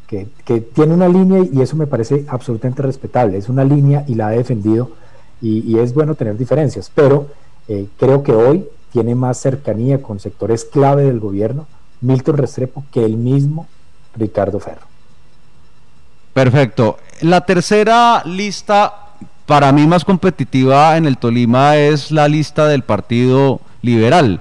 [0.08, 4.28] que, tiene una línea y eso me parece absolutamente respetable, es una línea y la
[4.28, 4.90] ha defendido
[5.40, 7.28] y, es bueno tener diferencias, pero
[7.68, 11.66] eh, creo que hoy tiene más cercanía con sectores clave del gobierno,
[12.00, 13.68] Milton Restrepo, que el mismo
[14.16, 14.86] Ricardo Ferro.
[16.32, 16.98] Perfecto.
[17.20, 19.10] La tercera lista,
[19.46, 24.40] para mí más competitiva en el Tolima, es la lista del Partido Liberal.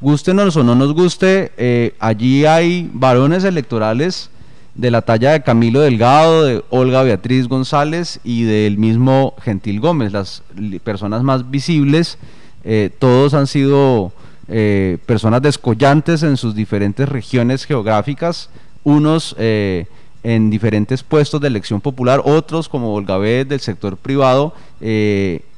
[0.00, 4.30] Gústenos o no nos guste, eh, allí hay varones electorales
[4.78, 10.12] de la talla de Camilo Delgado, de Olga Beatriz González y del mismo Gentil Gómez,
[10.12, 10.44] las
[10.84, 12.16] personas más visibles,
[12.62, 14.12] eh, todos han sido
[14.46, 18.50] eh, personas descollantes en sus diferentes regiones geográficas,
[18.84, 19.86] unos eh,
[20.22, 24.54] en diferentes puestos de elección popular, otros como Olga del sector privado,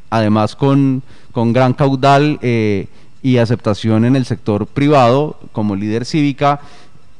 [0.09, 1.02] además con,
[1.33, 6.61] con gran caudal y aceptación en el sector privado como líder cívica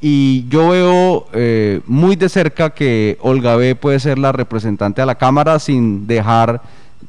[0.01, 5.07] y yo veo eh, muy de cerca que Olga B puede ser la representante a
[5.07, 6.63] la Cámara sin dejar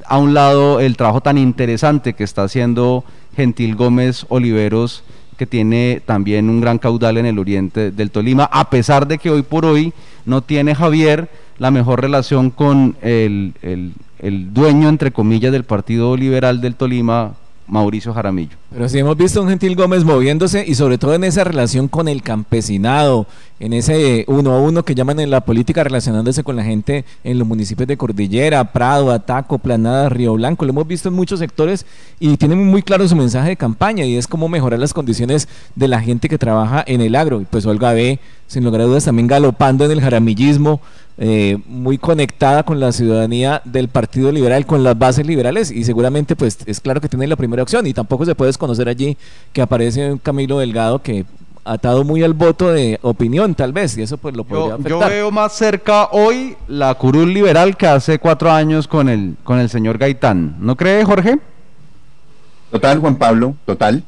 [0.06, 5.04] a un lado el trabajo tan interesante que está haciendo Gentil Gómez Oliveros,
[5.38, 9.30] que tiene también un gran caudal en el oriente del Tolima, a pesar de que
[9.30, 9.94] hoy por hoy
[10.26, 16.60] no tiene Javier la mejor relación con el, el dueño, entre comillas, del Partido Liberal
[16.60, 17.36] del Tolima,
[17.72, 18.58] Mauricio Jaramillo.
[18.70, 21.88] Pero sí hemos visto a un Gentil Gómez moviéndose y sobre todo en esa relación
[21.88, 23.28] con el campesinado,
[23.62, 27.40] en ese uno a uno que llaman en la política relacionándose con la gente en
[27.40, 30.66] los municipios de Cordillera, Prado, Ataco, Planada, Río Blanco.
[30.66, 31.86] Lo hemos visto en muchos sectores
[32.20, 35.88] y tiene muy claro su mensaje de campaña y es cómo mejorar las condiciones de
[35.88, 37.40] la gente que trabaja en el agro.
[37.40, 40.82] Y pues Olga B, sin lugar a dudas, también galopando en el jaramillismo
[41.18, 46.36] eh, muy conectada con la ciudadanía del Partido Liberal, con las bases liberales y seguramente
[46.36, 49.18] pues es claro que tiene la primera opción y tampoco se puede desconocer allí
[49.54, 51.26] que aparece un Camilo Delgado que
[51.64, 55.00] atado muy al voto de opinión tal vez y eso pues lo podría yo, Yo
[55.00, 59.70] veo más cerca hoy la curul liberal que hace cuatro años con el, con el
[59.70, 60.56] señor Gaitán.
[60.60, 61.40] ¿No cree Jorge?
[62.72, 64.04] Total Juan Pablo, total.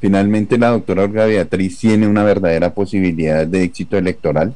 [0.00, 4.54] Finalmente la doctora Olga Beatriz tiene una verdadera posibilidad de éxito electoral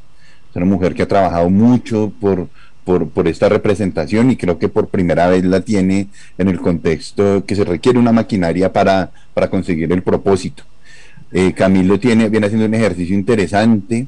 [0.59, 2.49] una mujer que ha trabajado mucho por,
[2.85, 7.55] por, esta representación y creo que por primera vez la tiene en el contexto que
[7.55, 10.65] se requiere una maquinaria para, para conseguir el propósito.
[11.33, 14.07] Eh, Camilo tiene, viene haciendo un ejercicio interesante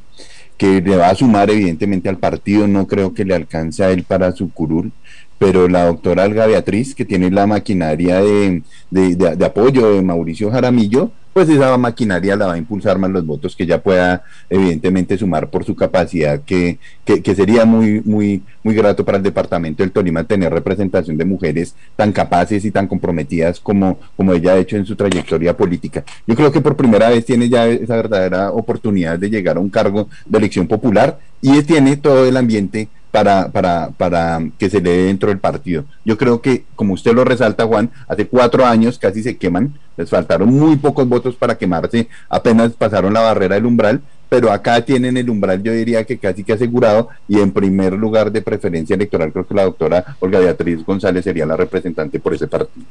[0.57, 4.05] que le va a sumar evidentemente al partido, no creo que le alcance a él
[4.05, 4.93] para su curul,
[5.41, 11.13] pero la doctora Alga Beatriz, que tiene la maquinaria de, de apoyo de Mauricio Jaramillo,
[11.33, 15.49] pues esa maquinaria la va a impulsar más los votos que ya pueda evidentemente sumar
[15.49, 20.25] por su capacidad, que, que, sería muy, muy, muy grato para el departamento del Tolima
[20.25, 24.85] tener representación de mujeres tan capaces y tan comprometidas como, como ella ha hecho en
[24.85, 26.05] su trayectoria política.
[26.27, 29.71] Yo creo que por primera vez tiene ya esa verdadera oportunidad de llegar a un
[29.71, 34.91] cargo de elección popular y tiene todo el ambiente para, para, para que se le
[34.91, 35.85] dé dentro del partido.
[36.05, 40.09] Yo creo que, como usted lo resalta, Juan, hace cuatro años casi se queman, les
[40.09, 45.17] faltaron muy pocos votos para quemarse, apenas pasaron la barrera del umbral, pero acá tienen
[45.17, 49.33] el umbral, yo diría que casi que asegurado, y en primer lugar de preferencia electoral,
[49.33, 52.87] creo que la doctora Olga Beatriz González sería la representante por ese partido.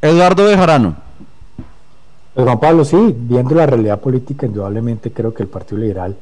[0.00, 0.96] Eduardo Bejarano.
[2.34, 6.16] Pues Juan Pablo, sí, viendo la realidad política, indudablemente creo que el Partido Liberal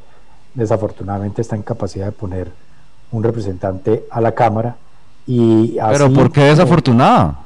[0.55, 2.51] desafortunadamente está en capacidad de poner
[3.13, 4.77] un representante a la Cámara.
[5.27, 7.39] Y Pero ¿por qué desafortunada?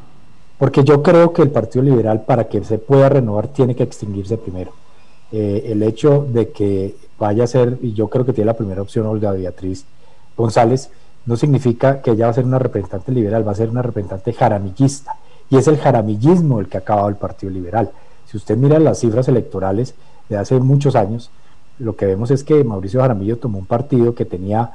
[0.58, 4.38] Porque yo creo que el Partido Liberal, para que se pueda renovar, tiene que extinguirse
[4.38, 4.72] primero.
[5.32, 8.82] Eh, el hecho de que vaya a ser, y yo creo que tiene la primera
[8.82, 9.84] opción Olga Beatriz
[10.36, 10.90] González,
[11.26, 14.32] no significa que ella va a ser una representante liberal, va a ser una representante
[14.32, 15.16] jaramillista.
[15.50, 17.90] Y es el jaramillismo el que ha acabado el Partido Liberal.
[18.26, 19.94] Si usted mira las cifras electorales
[20.28, 21.30] de hace muchos años,
[21.78, 24.72] lo que vemos es que Mauricio Jaramillo tomó un partido que tenía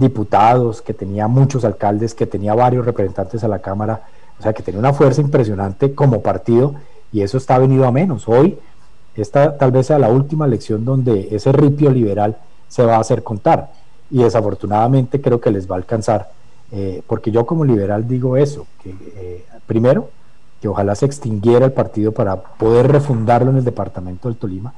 [0.00, 4.02] diputados, que tenía muchos alcaldes, que tenía varios representantes a la Cámara,
[4.38, 6.74] o sea, que tenía una fuerza impresionante como partido
[7.12, 8.26] y eso está venido a menos.
[8.26, 8.58] Hoy,
[9.14, 12.36] esta tal vez sea la última elección donde ese ripio liberal
[12.68, 13.70] se va a hacer contar
[14.10, 16.30] y desafortunadamente creo que les va a alcanzar,
[16.72, 20.08] eh, porque yo como liberal digo eso, que eh, primero,
[20.60, 24.72] que ojalá se extinguiera el partido para poder refundarlo en el departamento del Tolima,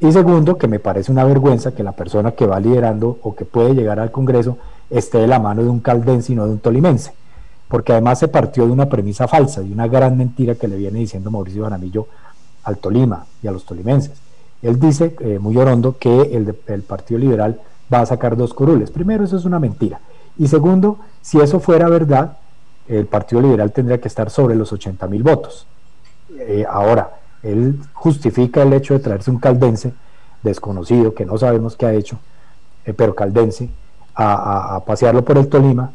[0.00, 3.44] y segundo, que me parece una vergüenza que la persona que va liderando o que
[3.44, 4.56] puede llegar al Congreso
[4.88, 7.12] esté de la mano de un caldense y no de un tolimense.
[7.68, 10.98] porque además se partió de una premisa falsa, de una gran mentira que le viene
[10.98, 12.08] diciendo Mauricio Jaramillo
[12.64, 14.12] al Tolima y a los tolimenses.
[14.62, 17.60] Él dice, eh, muy orondo, que el, Partido Liberal
[17.92, 18.90] va a sacar dos curules.
[18.90, 20.00] Primero, eso es una mentira.
[20.36, 22.38] Y segundo, si eso fuera verdad,
[22.88, 25.66] el Partido Liberal tendría que estar sobre los 80 mil votos.
[26.38, 29.92] Eh, ahora, él justifica el hecho de traerse un caldense
[30.42, 32.18] desconocido, que no sabemos qué ha hecho,
[32.84, 33.70] eh, pero caldense,
[34.14, 35.92] a, pasearlo por el Tolima,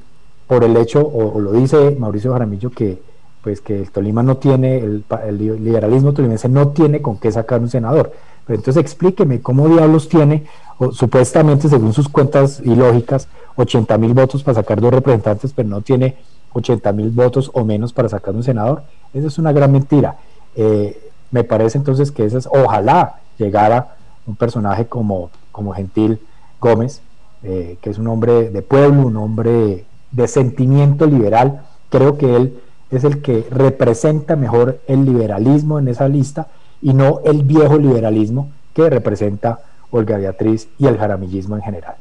[0.48, 3.00] por el hecho, o, lo dice Mauricio Jaramillo, que
[3.44, 5.04] pues que el Tolima no tiene, el,
[5.38, 8.12] liberalismo tolimense no tiene con qué sacar un senador.
[8.48, 10.46] Pero entonces explíqueme cómo diablos tiene,
[10.92, 16.18] supuestamente según sus cuentas ilógicas, 80 mil votos para sacar dos representantes, pero no tiene
[16.54, 18.82] 80 mil votos o menos para sacar un senador.
[19.14, 20.18] Esa es una gran mentira.
[20.56, 21.05] Eh,
[21.36, 26.18] me parece entonces que esas, ojalá llegara un personaje como, como Gentil
[26.62, 27.02] Gómez,
[27.44, 31.64] eh, que es un hombre de pueblo, un hombre de sentimiento liberal.
[31.90, 32.58] Creo que él
[32.90, 36.48] es el que representa mejor el liberalismo en esa lista
[36.82, 39.60] y no el viejo liberalismo que representa
[39.92, 41.96] Olga Beatriz y el jaramillismo en general.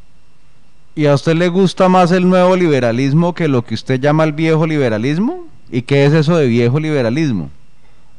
[0.95, 4.33] ¿Y a usted le gusta más el nuevo liberalismo que lo que usted llama el
[4.33, 5.49] viejo liberalismo?
[5.73, 7.51] ¿Y qué es eso de viejo liberalismo?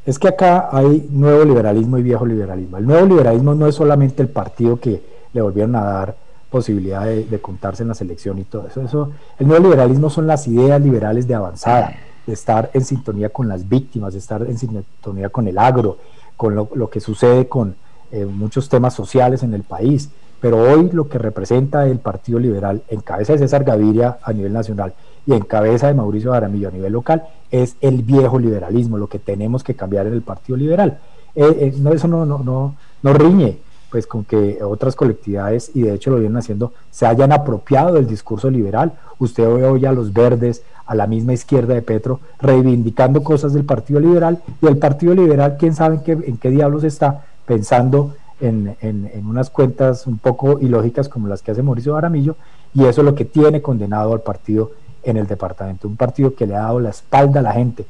[0.05, 2.77] Es que acá hay nuevo liberalismo y viejo liberalismo.
[2.77, 5.01] El nuevo liberalismo no es solamente el partido que
[5.33, 6.15] le volvieron a dar
[6.49, 8.81] posibilidad de, contarse en la selección y todo eso.
[8.81, 9.11] eso.
[9.39, 11.95] El nuevo liberalismo son las ideas liberales de avanzada,
[12.25, 15.97] de estar en sintonía con las víctimas, de estar en sintonía con el agro,
[16.37, 17.75] con lo, que sucede con
[18.11, 20.09] eh, muchos temas sociales en el país.
[20.39, 24.53] Pero hoy lo que representa el Partido Liberal en cabeza de César Gaviria a nivel
[24.53, 24.93] nacional
[25.25, 29.19] y en cabeza de Mauricio Aramillo a nivel local es el viejo liberalismo, lo que
[29.19, 30.99] tenemos que cambiar en el Partido Liberal.
[31.35, 33.57] Eh, eh, no, eso no, no, no, no riñe
[33.95, 38.07] pues con que otras colectividades, y de hecho lo vienen haciendo, se hayan apropiado del
[38.07, 38.91] discurso liberal.
[39.19, 44.01] Usted hoy a los verdes, a la misma izquierda de Petro, reivindicando cosas del Partido
[44.01, 48.75] Liberal, y el Partido Liberal, quién sabe en qué, en qué diablos está pensando en,
[48.81, 52.35] en, en, unas cuentas un poco ilógicas como las que hace Mauricio Aramillo,
[52.73, 54.71] y eso es lo que tiene condenado al partido
[55.05, 57.85] en el departamento, un partido que le ha dado la espalda a la gente,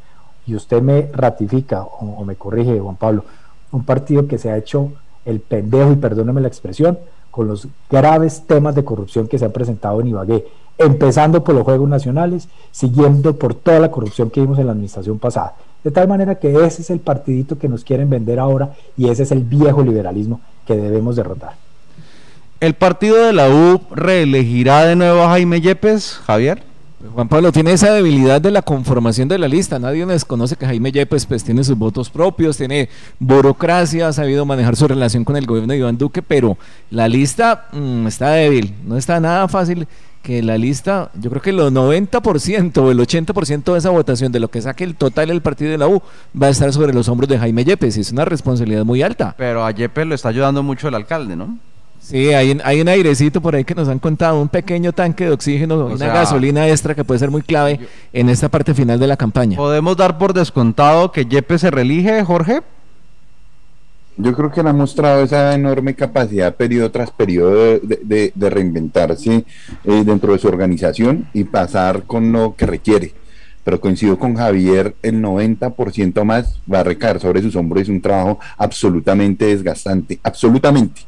[0.46, 3.26] y usted me ratifica o, me corrige, Juan Pablo,
[3.72, 4.92] un partido que se ha hecho
[5.26, 7.00] el pendejo, y perdóneme la expresión,
[7.32, 10.46] con los graves temas de corrupción que se han presentado en Ibagué,
[10.78, 15.20] empezando por los Juegos Nacionales, siguiendo por toda la corrupción que vimos en la administración
[15.20, 15.56] pasada.
[15.84, 19.24] De tal manera que ese es el partidito que nos quieren vender ahora y ese
[19.24, 21.54] es el viejo liberalismo que debemos derrotar.
[22.60, 26.64] ¿El partido de la U reelegirá de nuevo a Jaime Yepes, Javier?
[27.14, 29.80] Juan Pablo tiene esa debilidad de la conformación de la lista.
[29.80, 32.90] Nadie desconoce que Jaime Yepes pues, tiene sus votos propios, tiene
[33.20, 36.58] burocracia, ha sabido manejar su relación con el gobierno de Iván Duque, pero
[36.90, 38.74] la lista mm, está débil.
[38.86, 39.88] No está nada fácil
[40.26, 44.40] que la lista, yo creo que el 90% o el 80% de esa votación de
[44.40, 46.02] lo que saque el total del partido de la U
[46.42, 49.36] va a estar sobre los hombros de Jaime Yepes es una responsabilidad muy alta.
[49.38, 51.60] Pero a Yepes lo está ayudando mucho el alcalde, ¿no?
[52.06, 55.32] Sí, hay, hay un airecito por ahí que nos han contado, un pequeño tanque de
[55.32, 57.80] oxígeno, una gasolina extra que puede ser muy clave
[58.14, 59.58] en esta parte final de la campaña.
[59.58, 62.62] ¿Podemos dar por descontado que Yepes se reelige, Jorge?
[64.18, 69.44] Yo creo que él ha mostrado esa enorme capacidad periodo tras periodo de, reinventarse
[69.84, 73.14] eh, dentro de su organización y pasar con lo que requiere.
[73.64, 77.82] Pero coincido con Javier, el 90% más va a recaer sobre sus hombros.
[77.82, 81.02] Es un trabajo absolutamente desgastante, absolutamente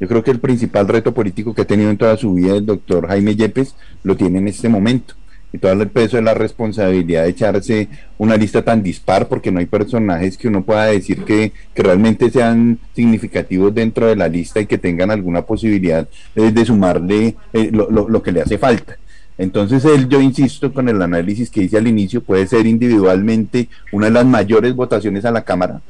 [0.00, 2.66] yo creo que el principal reto político que ha tenido en toda su vida el
[2.66, 5.14] doctor Jaime Yepes lo tiene en este momento.
[5.54, 9.58] Y todo el peso de la responsabilidad de echarse una lista tan dispar, porque no
[9.58, 14.66] hay personajes que uno pueda decir que, realmente sean significativos dentro de la lista y
[14.66, 18.96] que tengan alguna posibilidad de, sumarle eh, lo, lo que le hace falta.
[19.38, 24.06] Entonces él, yo insisto con el análisis que hice al inicio, puede ser individualmente una
[24.06, 25.80] de las mayores votaciones a la Cámara,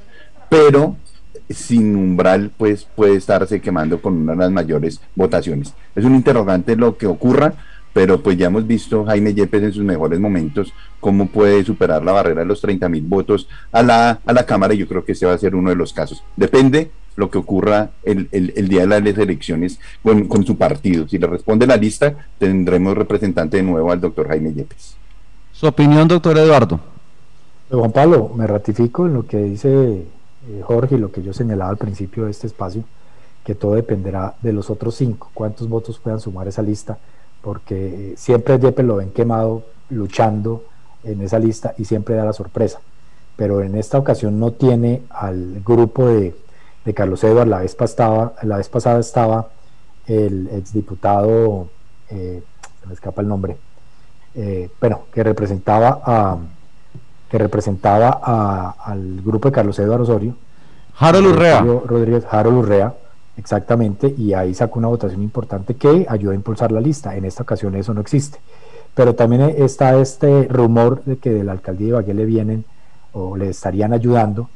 [0.49, 0.97] pero
[1.51, 5.75] sin umbral pues puede estarse quemando con una de las mayores votaciones.
[5.95, 7.55] Es un interrogante lo que ocurra,
[7.93, 12.13] pero pues ya hemos visto Jaime Yepes en sus mejores momentos cómo puede superar la
[12.13, 15.13] barrera de los 30 mil votos a la, a la Cámara y yo creo que
[15.13, 16.23] ese va a ser uno de los casos.
[16.37, 21.07] Depende lo que ocurra el, el, día de las elecciones con, con, su partido.
[21.07, 24.97] Si le responde la lista, tendremos representante de nuevo al doctor Jaime Yepes.
[25.53, 26.81] Su opinión, doctor Eduardo.
[27.71, 30.05] Juan Pablo, me ratifico en lo que dice
[30.49, 32.85] eh, Jorge, lo que yo señalaba al principio de este espacio,
[33.45, 36.99] que todo dependerá de los otros cinco, cuántos votos puedan sumar esa lista,
[37.43, 40.65] porque siempre Yepes lo ven quemado luchando
[41.05, 42.81] en esa lista y siempre da la sorpresa.
[43.37, 46.35] Pero en esta ocasión no tiene al grupo de,
[46.95, 49.49] Carlos Eduardo, la vez, pasada, la vez pasada estaba
[50.07, 51.69] el exdiputado,
[52.11, 52.43] eh,
[52.81, 53.57] se me escapa el nombre,
[54.35, 56.39] eh, bueno, que representaba a
[57.33, 60.37] que representaba al grupo de Carlos Eduardo Osorio.
[60.99, 61.63] Harold Urrea.
[61.63, 62.93] Rodríguez, Harold Urrea,
[63.39, 67.17] exactamente, y ahí sacó una votación importante que ayudó a impulsar la lista.
[67.17, 68.39] En esta ocasión eso no existe.
[68.95, 72.65] Pero también está este rumor de que de la alcaldía de Ibagué le vienen
[73.15, 74.51] o le estarían ayudando.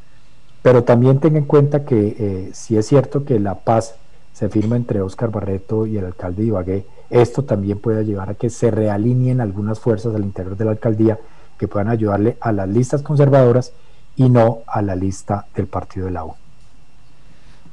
[0.60, 3.94] Pero también tenga en cuenta que eh, si es cierto que la paz
[4.34, 8.34] se firma entre Óscar Barreto y el alcalde de Ibagué, esto también puede llevar a
[8.34, 11.18] que se realineen algunas fuerzas al interior de la alcaldía
[11.58, 13.72] que puedan ayudarle a las listas conservadoras
[14.16, 16.24] y no a la lista del partido de la.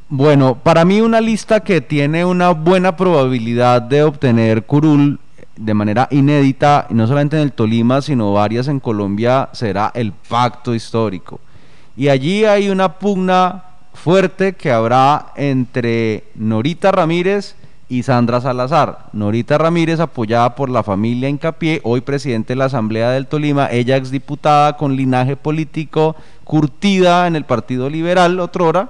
[0.09, 5.19] Bueno, para mí una lista que tiene una buena probabilidad de obtener curul
[5.55, 10.73] de manera inédita, no solamente en el Tolima, sino varias en Colombia, será el pacto
[10.73, 11.39] histórico.
[11.95, 13.63] Y allí hay una pugna
[13.93, 17.55] fuerte que habrá entre Norita Ramírez
[17.89, 19.09] y Sandra Salazar.
[19.13, 23.97] Norita Ramírez, apoyada por la familia Incapié, hoy presidente de la Asamblea del Tolima, ella
[23.97, 28.89] exdiputada con linaje político curtida en el Partido Liberal, otrora,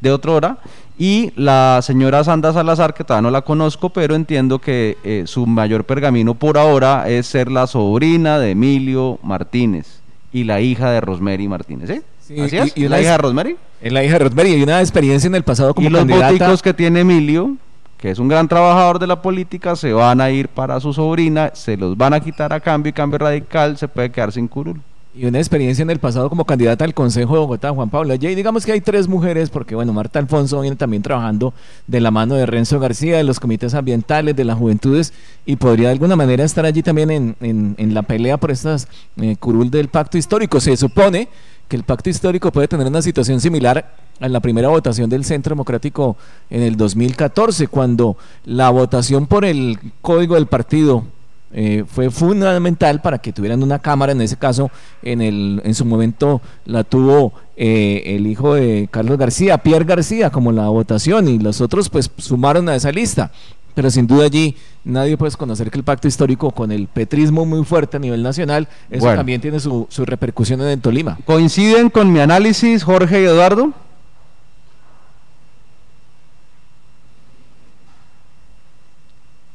[0.00, 0.58] de otrora,
[0.98, 5.46] y la señora Sandra Salazar, que todavía no la conozco, pero entiendo que eh, su
[5.46, 10.00] mayor pergamino por ahora es ser la sobrina de Emilio Martínez
[10.32, 12.02] y la hija de Rosemary Martínez, ¿eh?
[12.20, 12.34] Sí,
[12.76, 13.56] ¿Y, la hija de Rosemary?
[13.80, 16.62] Es la hija de Rosemary y una experiencia en el pasado como y los boticos
[16.62, 17.56] que tiene Emilio
[18.02, 21.52] que es un gran trabajador de la política, se van a ir para su sobrina,
[21.54, 24.80] se los van a quitar a cambio y cambio radical se puede quedar sin curul.
[25.14, 28.12] Y una experiencia en el pasado como candidata al Consejo de Bogotá, Juan Pablo.
[28.12, 31.54] Y digamos que hay tres mujeres, porque bueno, Marta Alfonso viene también trabajando
[31.86, 35.12] de la mano de Renzo García, de los comités ambientales, de las juventudes,
[35.46, 38.88] y podría de alguna manera estar allí también en, en, la pelea por estas
[39.20, 40.58] eh, curul del pacto histórico.
[40.58, 41.28] Se supone
[41.72, 45.52] que el pacto histórico puede tener una situación similar en la primera votación del Centro
[45.52, 46.18] Democrático
[46.50, 51.02] en el 2014, cuando la votación por el código del partido
[51.50, 54.70] eh, fue fundamental para que tuvieran una cámara, en ese caso,
[55.02, 60.28] en, el, en su momento la tuvo eh, el hijo de Carlos García, Pierre García,
[60.28, 63.30] como la votación, y los otros pues sumaron a esa lista.
[63.74, 67.64] Pero sin duda allí nadie puede conocer que el pacto histórico con el petrismo muy
[67.64, 71.18] fuerte a nivel nacional, eso también tiene su, su repercusión en Tolima.
[71.24, 73.72] ¿Coinciden con mi análisis, Jorge y Eduardo?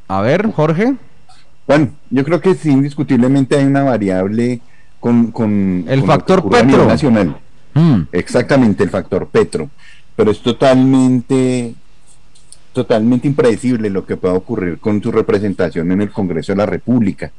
[0.08, 0.96] A ver, Jorge.
[1.68, 4.62] Bueno, yo creo que sí, indiscutiblemente hay una variable
[5.00, 7.38] con, con el factor Petro nacional.
[7.74, 8.04] Mm.
[8.14, 9.70] Exactamente, el factor Petro.
[10.16, 11.76] Pero es totalmente,
[12.78, 17.32] totalmente impredecible lo que pueda ocurrir con su representación en el Congreso de la República.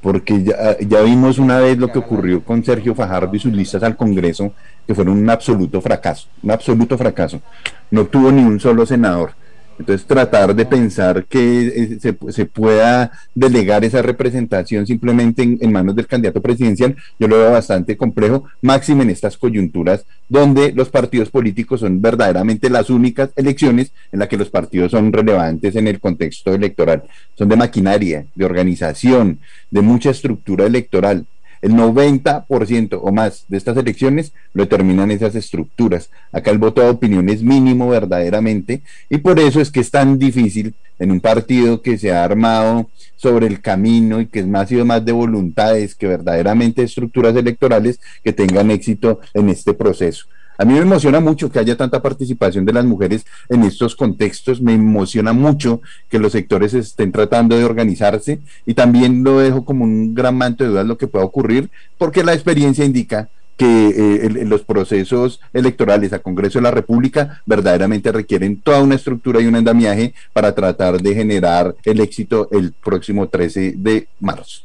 [0.00, 3.82] Porque ya, ya vimos una vez lo que ocurrió con Sergio Fajardo y sus listas
[3.82, 4.54] al Congreso,
[4.86, 7.42] que fueron un absoluto fracaso, un absoluto fracaso.
[7.90, 9.32] No tuvo ni un solo senador
[9.80, 15.96] entonces tratar de pensar que eh, se, se pueda delegar esa representación simplemente en, manos
[15.96, 21.30] del candidato presidencial, yo lo veo bastante complejo, máximo en estas coyunturas donde los partidos
[21.30, 25.98] políticos son verdaderamente las únicas elecciones en las que los partidos son relevantes en el
[25.98, 27.02] contexto electoral.
[27.34, 31.26] Son de maquinaria, de organización, de mucha estructura electoral.
[31.62, 36.10] El 90% o más de estas elecciones lo determinan esas estructuras.
[36.32, 40.18] Acá el voto de opinión es mínimo verdaderamente y por eso es que es tan
[40.18, 44.68] difícil en un partido que se ha armado sobre el camino y que es más
[44.68, 50.26] sido más de voluntades que verdaderamente estructuras electorales que tengan éxito en este proceso.
[50.60, 54.60] A mí me emociona mucho que haya tanta participación de las mujeres en estos contextos,
[54.60, 55.80] me emociona mucho
[56.10, 60.62] que los sectores estén tratando de organizarse y también lo dejo como un gran manto
[60.62, 66.12] de dudas lo que pueda ocurrir, porque la experiencia indica que eh, los procesos electorales
[66.12, 71.00] a Congreso de la República verdaderamente requieren toda una estructura y un andamiaje para tratar
[71.00, 74.60] de generar el éxito el próximo 13 de marzo.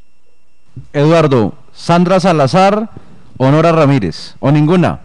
[0.91, 2.89] Eduardo, Sandra Salazar,
[3.37, 5.04] Honora Ramírez, o ninguna.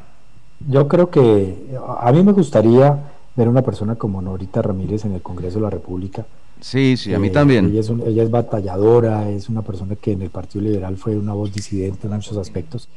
[0.68, 1.56] Yo creo que
[2.00, 2.98] a mí me gustaría
[3.36, 6.26] ver una persona como Norita Ramírez en el Congreso de la República.
[6.60, 7.66] Sí, sí, a mí eh, también.
[7.66, 11.32] Ella es, ella es batalladora, es una persona que en el Partido Liberal fue una
[11.32, 12.88] voz disidente en muchos aspectos,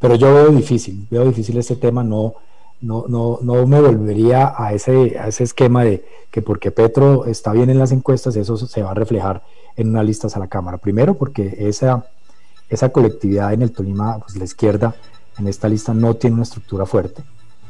[0.00, 2.34] pero yo veo difícil, veo difícil ese tema, no,
[2.80, 7.52] no, no, no me volvería a ese, a ese esquema de que porque Petro está
[7.52, 9.42] bien en las encuestas, eso se va a reflejar
[9.76, 10.78] en una lista a la Cámara.
[10.78, 12.06] Primero porque esa,
[12.68, 14.96] esa colectividad en el Tolima, pues la izquierda,
[15.38, 17.22] en esta lista no tiene una estructura fuerte,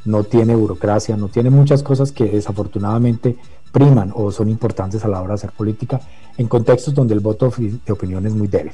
[0.05, 3.37] no tiene burocracia, no tiene muchas cosas que desafortunadamente
[3.71, 6.01] priman o son importantes a la hora de hacer política
[6.37, 8.73] en contextos donde el voto de opinión es muy débil.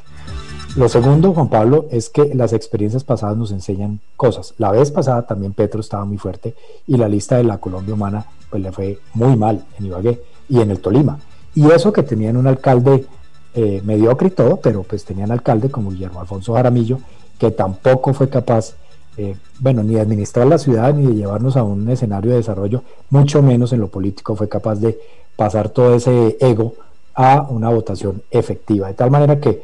[0.76, 4.54] Lo segundo, Juan Pablo, es que las experiencias pasadas nos enseñan cosas.
[4.58, 6.54] La vez pasada también Petro estaba muy fuerte
[6.86, 10.60] y la lista de la Colombia Humana pues le fue muy mal en Ibagué y
[10.60, 11.18] en el Tolima.
[11.54, 13.06] Y eso que tenían un alcalde
[13.54, 17.00] eh, mediocre y todo, pero pues tenían alcalde como Guillermo Alfonso Jaramillo,
[17.38, 18.74] que tampoco fue capaz,
[19.16, 22.82] eh, bueno, ni de administrar la ciudad, ni de llevarnos a un escenario de desarrollo,
[23.10, 24.98] mucho menos en lo político fue capaz de
[25.36, 26.74] pasar todo ese ego
[27.14, 28.88] a una votación efectiva.
[28.88, 29.62] De tal manera que,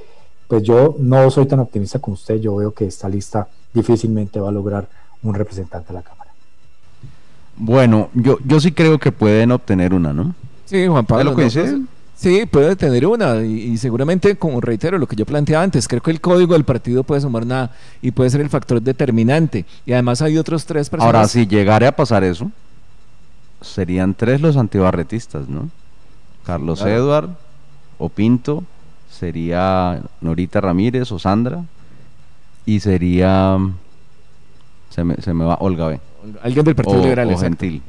[0.49, 4.49] pues yo no soy tan optimista como usted, yo veo que esta lista difícilmente va
[4.49, 4.89] a lograr
[5.23, 6.31] un representante de la Cámara.
[7.57, 10.35] Bueno, yo, yo sí creo que pueden obtener una, ¿no?
[10.65, 11.31] Sí, Juan Pablo.
[11.31, 11.63] lo que dice?
[11.63, 11.75] Pues,
[12.15, 16.11] sí, puede tener una y, seguramente, como reitero lo que yo planteaba antes, creo que
[16.11, 17.71] el código del partido puede sumar una
[18.03, 19.65] y puede ser el factor determinante.
[19.87, 21.15] Y además hay otros tres personas.
[21.15, 22.51] Ahora, si llegara a pasar eso,
[23.61, 25.71] serían tres los antibarretistas, ¿no?
[26.45, 27.31] Carlos Eduard
[27.99, 28.65] o Pinto,
[29.11, 31.65] sería Norita Ramírez o Sandra
[32.67, 33.59] y sería
[34.95, 36.01] se me, se me va Olga B.
[36.43, 37.33] Alguien del Partido Liberal.
[37.33, 37.83] O Gentil.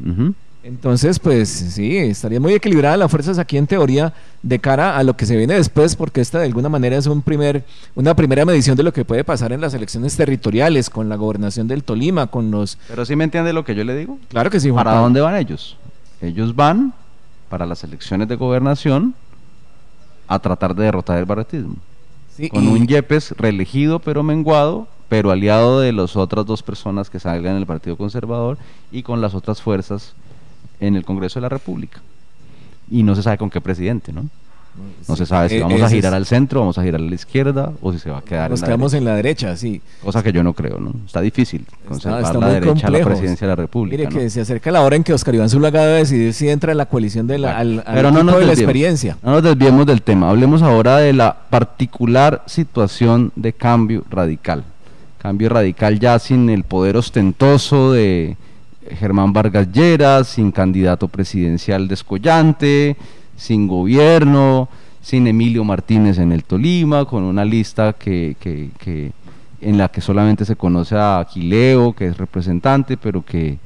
[0.65, 5.15] Entonces, pues sí, estaría muy equilibrada las fuerzas aquí en teoría de cara a lo
[5.15, 7.63] que se viene después, porque esta de alguna manera es un primer,
[7.93, 11.67] una primera medición de lo que puede pasar en las elecciones territoriales, con la gobernación
[11.67, 12.79] del Tolima, con los...
[12.87, 14.17] Pero sí me entiende lo que yo le digo.
[14.29, 14.71] Claro que sí.
[14.71, 15.77] ¿Para dónde van ellos?
[16.19, 16.95] Ellos van
[17.47, 19.13] para las elecciones de gobernación
[20.27, 21.75] a tratar de derrotar el barretismo.
[22.49, 27.53] con un Yepes reelegido pero menguado pero aliado de las otras dos personas que salgan
[27.53, 28.57] en el Partido Conservador
[28.91, 30.15] y con las otras fuerzas
[30.79, 32.01] en el Congreso de la República.
[32.89, 34.29] Y no se sabe con qué presidente, ¿no?
[35.07, 37.15] No se sabe si e- vamos a girar al centro, vamos a girar a la
[37.15, 39.81] izquierda o si se va a quedar Nos en la quedamos en la derecha, sí.
[40.03, 40.93] Cosa que yo no creo, ¿no?
[41.05, 43.97] Está difícil conservar la derecha a la presidencia de la República.
[43.97, 46.71] Mire que se acerca la hora en que Oscar Iván Zulaga debe decidir si entra
[46.71, 49.17] en la coalición de la, al, Pero no nos de la experiencia.
[49.23, 50.29] No nos desviemos del tema.
[50.29, 54.63] Hablemos ahora de la particular situación de cambio radical.
[55.19, 58.35] Cambio radical ya sin el poder ostentoso de
[58.91, 62.95] Germán Vargas Lleras, sin candidato presidencial descollante,
[63.35, 64.69] sin gobierno,
[65.01, 69.11] sin Emilio Martínez en el Tolima, con una lista que, que,
[69.61, 73.57] en la que solamente se conoce a Aquileo, que es representante, pero que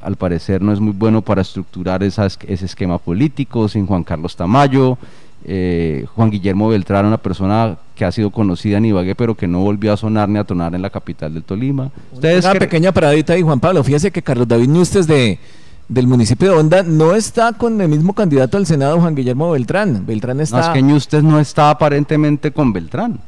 [0.00, 4.96] al parecer no es muy bueno para estructurar ese esquema político, sin Juan Carlos Tamayo,
[5.44, 9.58] eh, Juan Guillermo Beltrán, una persona que ha sido conocida en Ibagué, pero que no
[9.58, 11.90] volvió a sonar ni a tonar en la capital del Tolima.
[12.12, 13.82] Ustedes una pequeña paradita ahí, Juan Pablo.
[13.82, 15.40] Fíjese que Carlos David Núñez de,
[15.88, 20.06] del municipio de Honda no está con el mismo candidato al Senado, Juan Guillermo Beltrán.
[20.06, 20.58] Beltrán está.
[20.58, 23.18] No, es que Núñez no está aparentemente con Beltrán.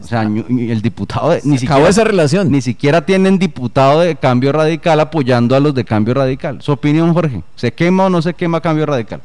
[0.00, 2.52] O sea, el diputado ni siquiera esa relación.
[2.52, 6.60] Ni siquiera tienen diputado de Cambio Radical apoyando a los de Cambio Radical.
[6.60, 9.22] Su opinión, Jorge, ¿se quema o no se quema Cambio Radical?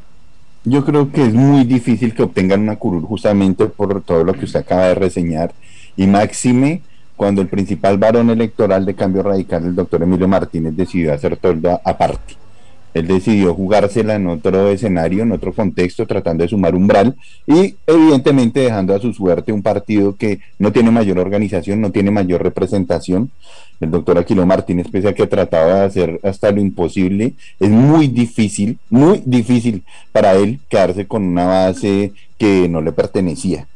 [0.66, 4.46] Yo creo que es muy difícil que obtengan una curul justamente por todo lo que
[4.46, 5.52] usted acaba de reseñar
[5.98, 6.82] y máxime
[7.18, 11.82] cuando el principal varón electoral de cambio radical, el doctor Emilio Martínez, decidió hacer todo
[11.84, 12.36] aparte.
[12.94, 17.16] Él decidió jugársela en otro escenario, en otro contexto, tratando de sumar umbral
[17.48, 22.12] y evidentemente dejando a su suerte un partido que no tiene mayor organización, no tiene
[22.12, 23.32] mayor representación.
[23.80, 28.08] El doctor Aquilo Martínez, pese a que trataba de hacer hasta lo imposible, es muy
[28.08, 33.68] difícil, muy difícil para él quedarse con una base que no le pertenecía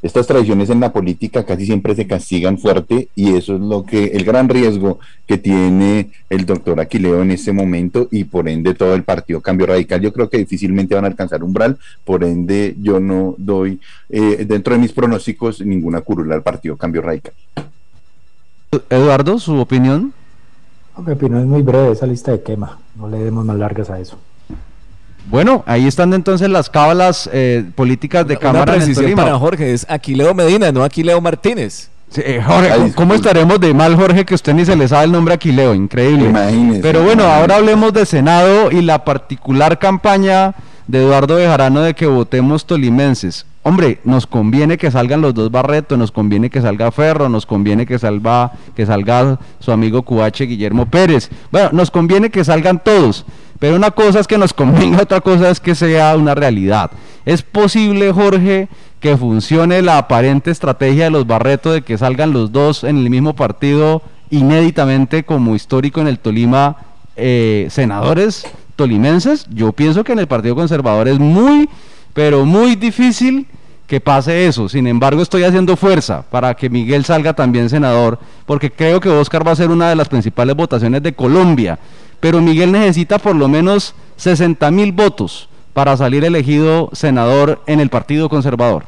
[0.00, 4.06] estas tradiciones en la política casi siempre se castigan fuerte y eso es lo que
[4.06, 8.94] el gran riesgo que tiene el doctor Aquileo en este momento y por ende todo
[8.94, 10.00] el partido Cambio Radical.
[10.00, 14.74] Yo creo que difícilmente van a alcanzar umbral, por ende yo no doy eh, dentro
[14.74, 17.34] de mis pronósticos ninguna curula al partido Cambio Radical.
[18.90, 20.12] Eduardo, su opinión.
[21.04, 24.00] Mi opinión es muy breve, esa lista de quema, no le demos más largas a
[24.00, 24.18] eso.
[25.30, 29.86] Bueno, ahí están entonces las cábalas eh, políticas de Cámara en el para Jorge, es
[29.88, 31.90] Aquileo Medina, no Aquileo Martínez.
[32.16, 35.34] Eh, Jorge, ¿cómo estaremos de mal, Jorge, que usted ni se le sabe el nombre
[35.34, 35.74] Aquileo?
[35.74, 36.32] Increíble.
[36.80, 40.54] Pero bueno, ahora hablemos de Senado y la particular campaña
[40.86, 43.44] de Eduardo Bejarano de que votemos tolimenses.
[43.62, 47.84] Hombre, nos conviene que salgan los dos Barreto, nos conviene que salga Ferro, nos conviene
[47.84, 51.28] que salga, que salga su amigo Cubache Guillermo Pérez.
[51.52, 53.26] Bueno, nos conviene que salgan todos.
[53.58, 56.90] Pero una cosa es que nos convenga, otra cosa es que sea una realidad.
[57.24, 58.68] ¿Es posible, Jorge,
[59.00, 63.10] que funcione la aparente estrategia de los Barreto de que salgan los dos en el
[63.10, 66.76] mismo partido inéditamente como histórico en el Tolima
[67.16, 68.46] eh, senadores
[68.76, 69.46] tolimenses?
[69.50, 71.68] Yo pienso que en el Partido Conservador es muy,
[72.14, 73.46] pero muy difícil
[73.88, 74.68] que pase eso.
[74.68, 79.44] Sin embargo, estoy haciendo fuerza para que Miguel salga también senador, porque creo que Oscar
[79.46, 81.78] va a ser una de las principales votaciones de Colombia
[82.20, 87.88] pero Miguel necesita por lo menos 60 mil votos para salir elegido senador en el
[87.88, 88.84] Partido Conservador.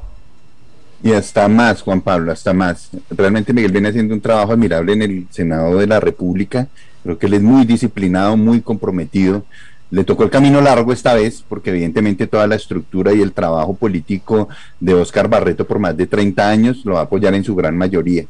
[1.03, 2.91] Y hasta más, Juan Pablo, hasta más.
[3.11, 6.69] Realmente Miguel viene haciendo un trabajo admirable en el Senado de la República.
[7.03, 9.45] Creo que él es muy disciplinado, muy comprometido.
[9.91, 13.75] Le tocó el camino largo esta vez, porque evidentemente toda la estructura y el trabajo
[13.75, 17.57] político de Oscar Barreto por más de 30 años lo va a apoyar en su
[17.57, 18.25] gran mayoría.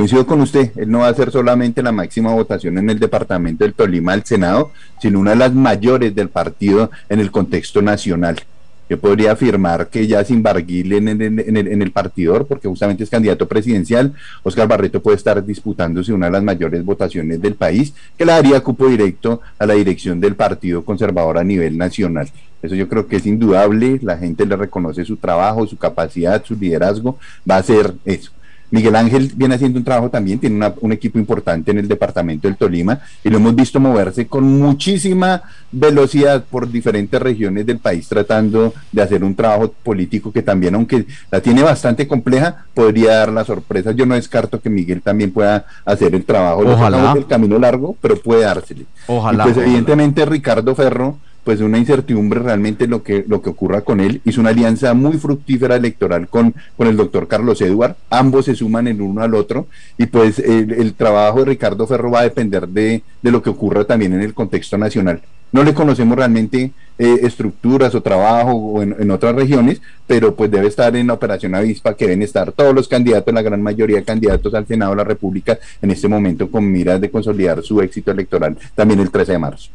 [0.00, 3.64] Coincido con usted, él no va a ser solamente la máxima votación en el departamento
[3.64, 8.40] del Tolima del Senado, sino una de las mayores del partido en el contexto nacional
[8.88, 13.46] yo podría afirmar que ya sin Barguil en, en, el, partidor, porque justamente es candidato
[13.46, 18.32] presidencial, Oscar Barreto puede estar disputándose una de las mayores votaciones del país, que le
[18.32, 22.28] daría cupo directo a la dirección del Partido Conservador a nivel nacional.
[22.62, 26.56] Eso yo creo que es indudable, la gente le reconoce su trabajo, su capacidad, su
[26.56, 27.16] liderazgo,
[27.48, 28.32] va a ser eso.
[28.70, 32.56] Miguel Ángel viene haciendo un trabajo también, tiene un equipo importante en el departamento del
[32.56, 35.42] Tolima y lo hemos visto moverse con muchísima
[35.72, 41.06] velocidad por diferentes regiones del país tratando de hacer un trabajo político que también, aunque
[41.30, 43.92] la tiene bastante compleja, podría dar la sorpresa.
[43.92, 46.62] Yo no descarto que Miguel también pueda hacer el trabajo.
[46.66, 47.12] Ojalá.
[47.16, 48.86] El camino largo, pero puede dársele.
[49.06, 49.44] Ojalá.
[49.44, 51.18] pues evidentemente Ricardo Ferro
[51.50, 54.20] pues una incertidumbre realmente lo que, lo que ocurra con él.
[54.24, 57.96] Hizo una alianza muy fructífera electoral con, con el doctor Carlos Eduard.
[58.08, 59.66] Ambos se suman el uno al otro
[59.98, 64.12] y pues el, trabajo de Ricardo Ferro va a depender de, lo que ocurra también
[64.12, 65.22] en el contexto nacional.
[65.50, 66.70] No le conocemos realmente
[67.00, 71.56] eh, estructuras o trabajo o en, otras regiones, pero pues debe estar en la operación
[71.56, 74.98] avispa que deben estar todos los candidatos, la gran mayoría de candidatos al Senado de
[74.98, 79.32] la República en este momento con miras de consolidar su éxito electoral también el 13
[79.32, 79.70] de marzo.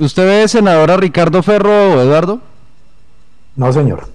[0.00, 2.40] ¿Usted ve senador a Ricardo Ferro, Eduardo?
[3.54, 4.06] No, señor.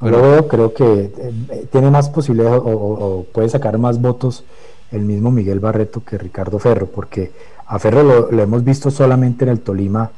[0.00, 4.42] Pero creo que eh, tiene más posibilidades o, puede sacar más votos
[4.90, 7.30] el mismo Miguel Barreto que Ricardo Ferro, porque
[7.66, 10.10] a Ferro lo, hemos visto solamente en el Tolima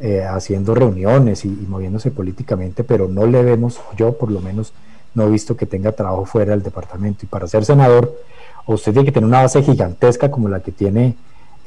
[0.00, 4.72] eh, haciendo reuniones y, moviéndose políticamente, pero no le vemos, yo por lo menos
[5.14, 7.26] no he visto que tenga trabajo fuera del departamento.
[7.26, 8.18] Y para ser senador,
[8.64, 11.16] usted tiene que tener una base gigantesca como la que tiene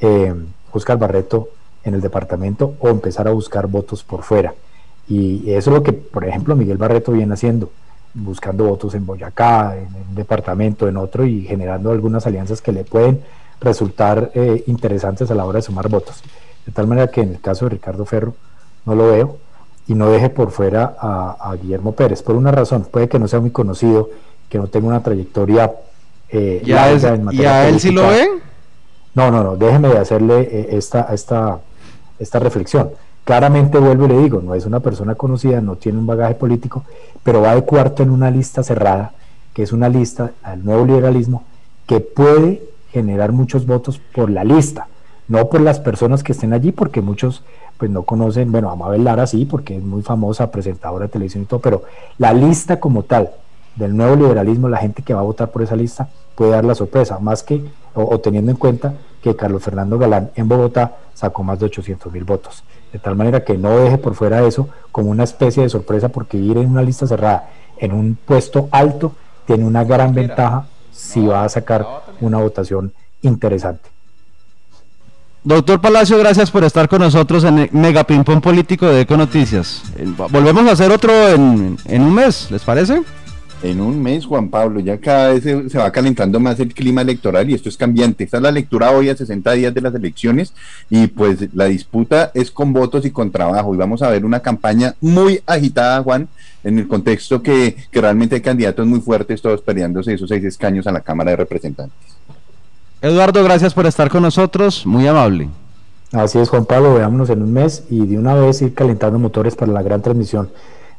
[0.00, 0.34] eh,
[0.72, 1.50] Oscar Barreto
[1.86, 4.52] en el departamento o empezar a buscar votos por fuera.
[5.08, 7.70] Y eso es lo que, por ejemplo, Miguel Barreto viene haciendo,
[8.12, 12.84] buscando votos en Boyacá, en un departamento, en otro y generando algunas alianzas que le
[12.84, 13.22] pueden
[13.60, 16.22] resultar eh, interesantes a la hora de sumar votos.
[16.66, 18.34] De tal manera que en el caso de Ricardo Ferro
[18.84, 19.36] no lo veo
[19.86, 23.38] y no deje por fuera a, Guillermo Pérez, por una razón, puede que no sea
[23.38, 24.10] muy conocido,
[24.48, 25.72] que no tenga una trayectoria
[26.28, 28.28] eh, larga en materia ¿Y a él sí lo ven?
[29.14, 31.60] No, no, no, déjeme de hacerle eh, esta, esta
[32.18, 32.90] esta reflexión.
[33.24, 36.84] Claramente vuelvo y le digo, no es una persona conocida, no tiene un bagaje político,
[37.22, 39.12] pero va de cuarto en una lista cerrada,
[39.52, 41.44] que es una lista al nuevo liberalismo,
[41.86, 42.62] que puede
[42.92, 44.88] generar muchos votos por la lista,
[45.28, 47.42] no por las personas que estén allí, porque muchos
[47.78, 51.42] pues no conocen, bueno, a Mabel Lara sí, porque es muy famosa, presentadora de televisión
[51.42, 51.82] y todo, pero
[52.18, 53.32] la lista como tal
[53.76, 56.74] del nuevo liberalismo, la gente que va a votar por esa lista puede dar la
[56.74, 57.62] sorpresa, más que,
[57.94, 62.24] o teniendo en cuenta que Carlos Fernando Galán en Bogotá sacó más de 800 mil
[62.24, 62.62] votos.
[62.92, 66.36] De tal manera que no deje por fuera eso como una especie de sorpresa porque
[66.36, 69.12] ir en una lista cerrada en un puesto alto
[69.44, 71.86] tiene una gran ventaja si va a sacar
[72.20, 73.90] una votación interesante.
[75.42, 79.82] Doctor Palacio, gracias por estar con nosotros en Mega Ping Político de Eco Noticias.
[80.30, 83.02] Volvemos a hacer otro en, en un mes, ¿les parece?
[83.66, 87.50] En un mes, Juan Pablo, ya cada vez se, va calentando más el clima electoral
[87.50, 88.22] y esto es cambiante.
[88.22, 90.52] Esta es la lectura hoy a 60 días de las elecciones
[90.88, 94.38] y pues la disputa es con votos y con trabajo y vamos a ver una
[94.38, 96.28] campaña muy agitada, Juan,
[96.62, 100.86] en el contexto que, que realmente hay candidatos muy fuertes, todos peleándose esos seis escaños
[100.86, 101.98] a la Cámara de Representantes.
[103.02, 105.48] Eduardo, gracias por estar con nosotros, muy amable.
[106.12, 109.56] Así es, Juan Pablo, veámonos en un mes y de una vez ir calentando motores
[109.56, 110.50] para la gran transmisión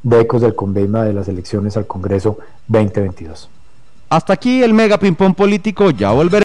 [0.08, 2.38] de ecos del convenio de las elecciones al Congreso
[2.68, 3.49] 2022.
[4.10, 6.36] Hasta aquí el mega ping-pong político, ya volveré.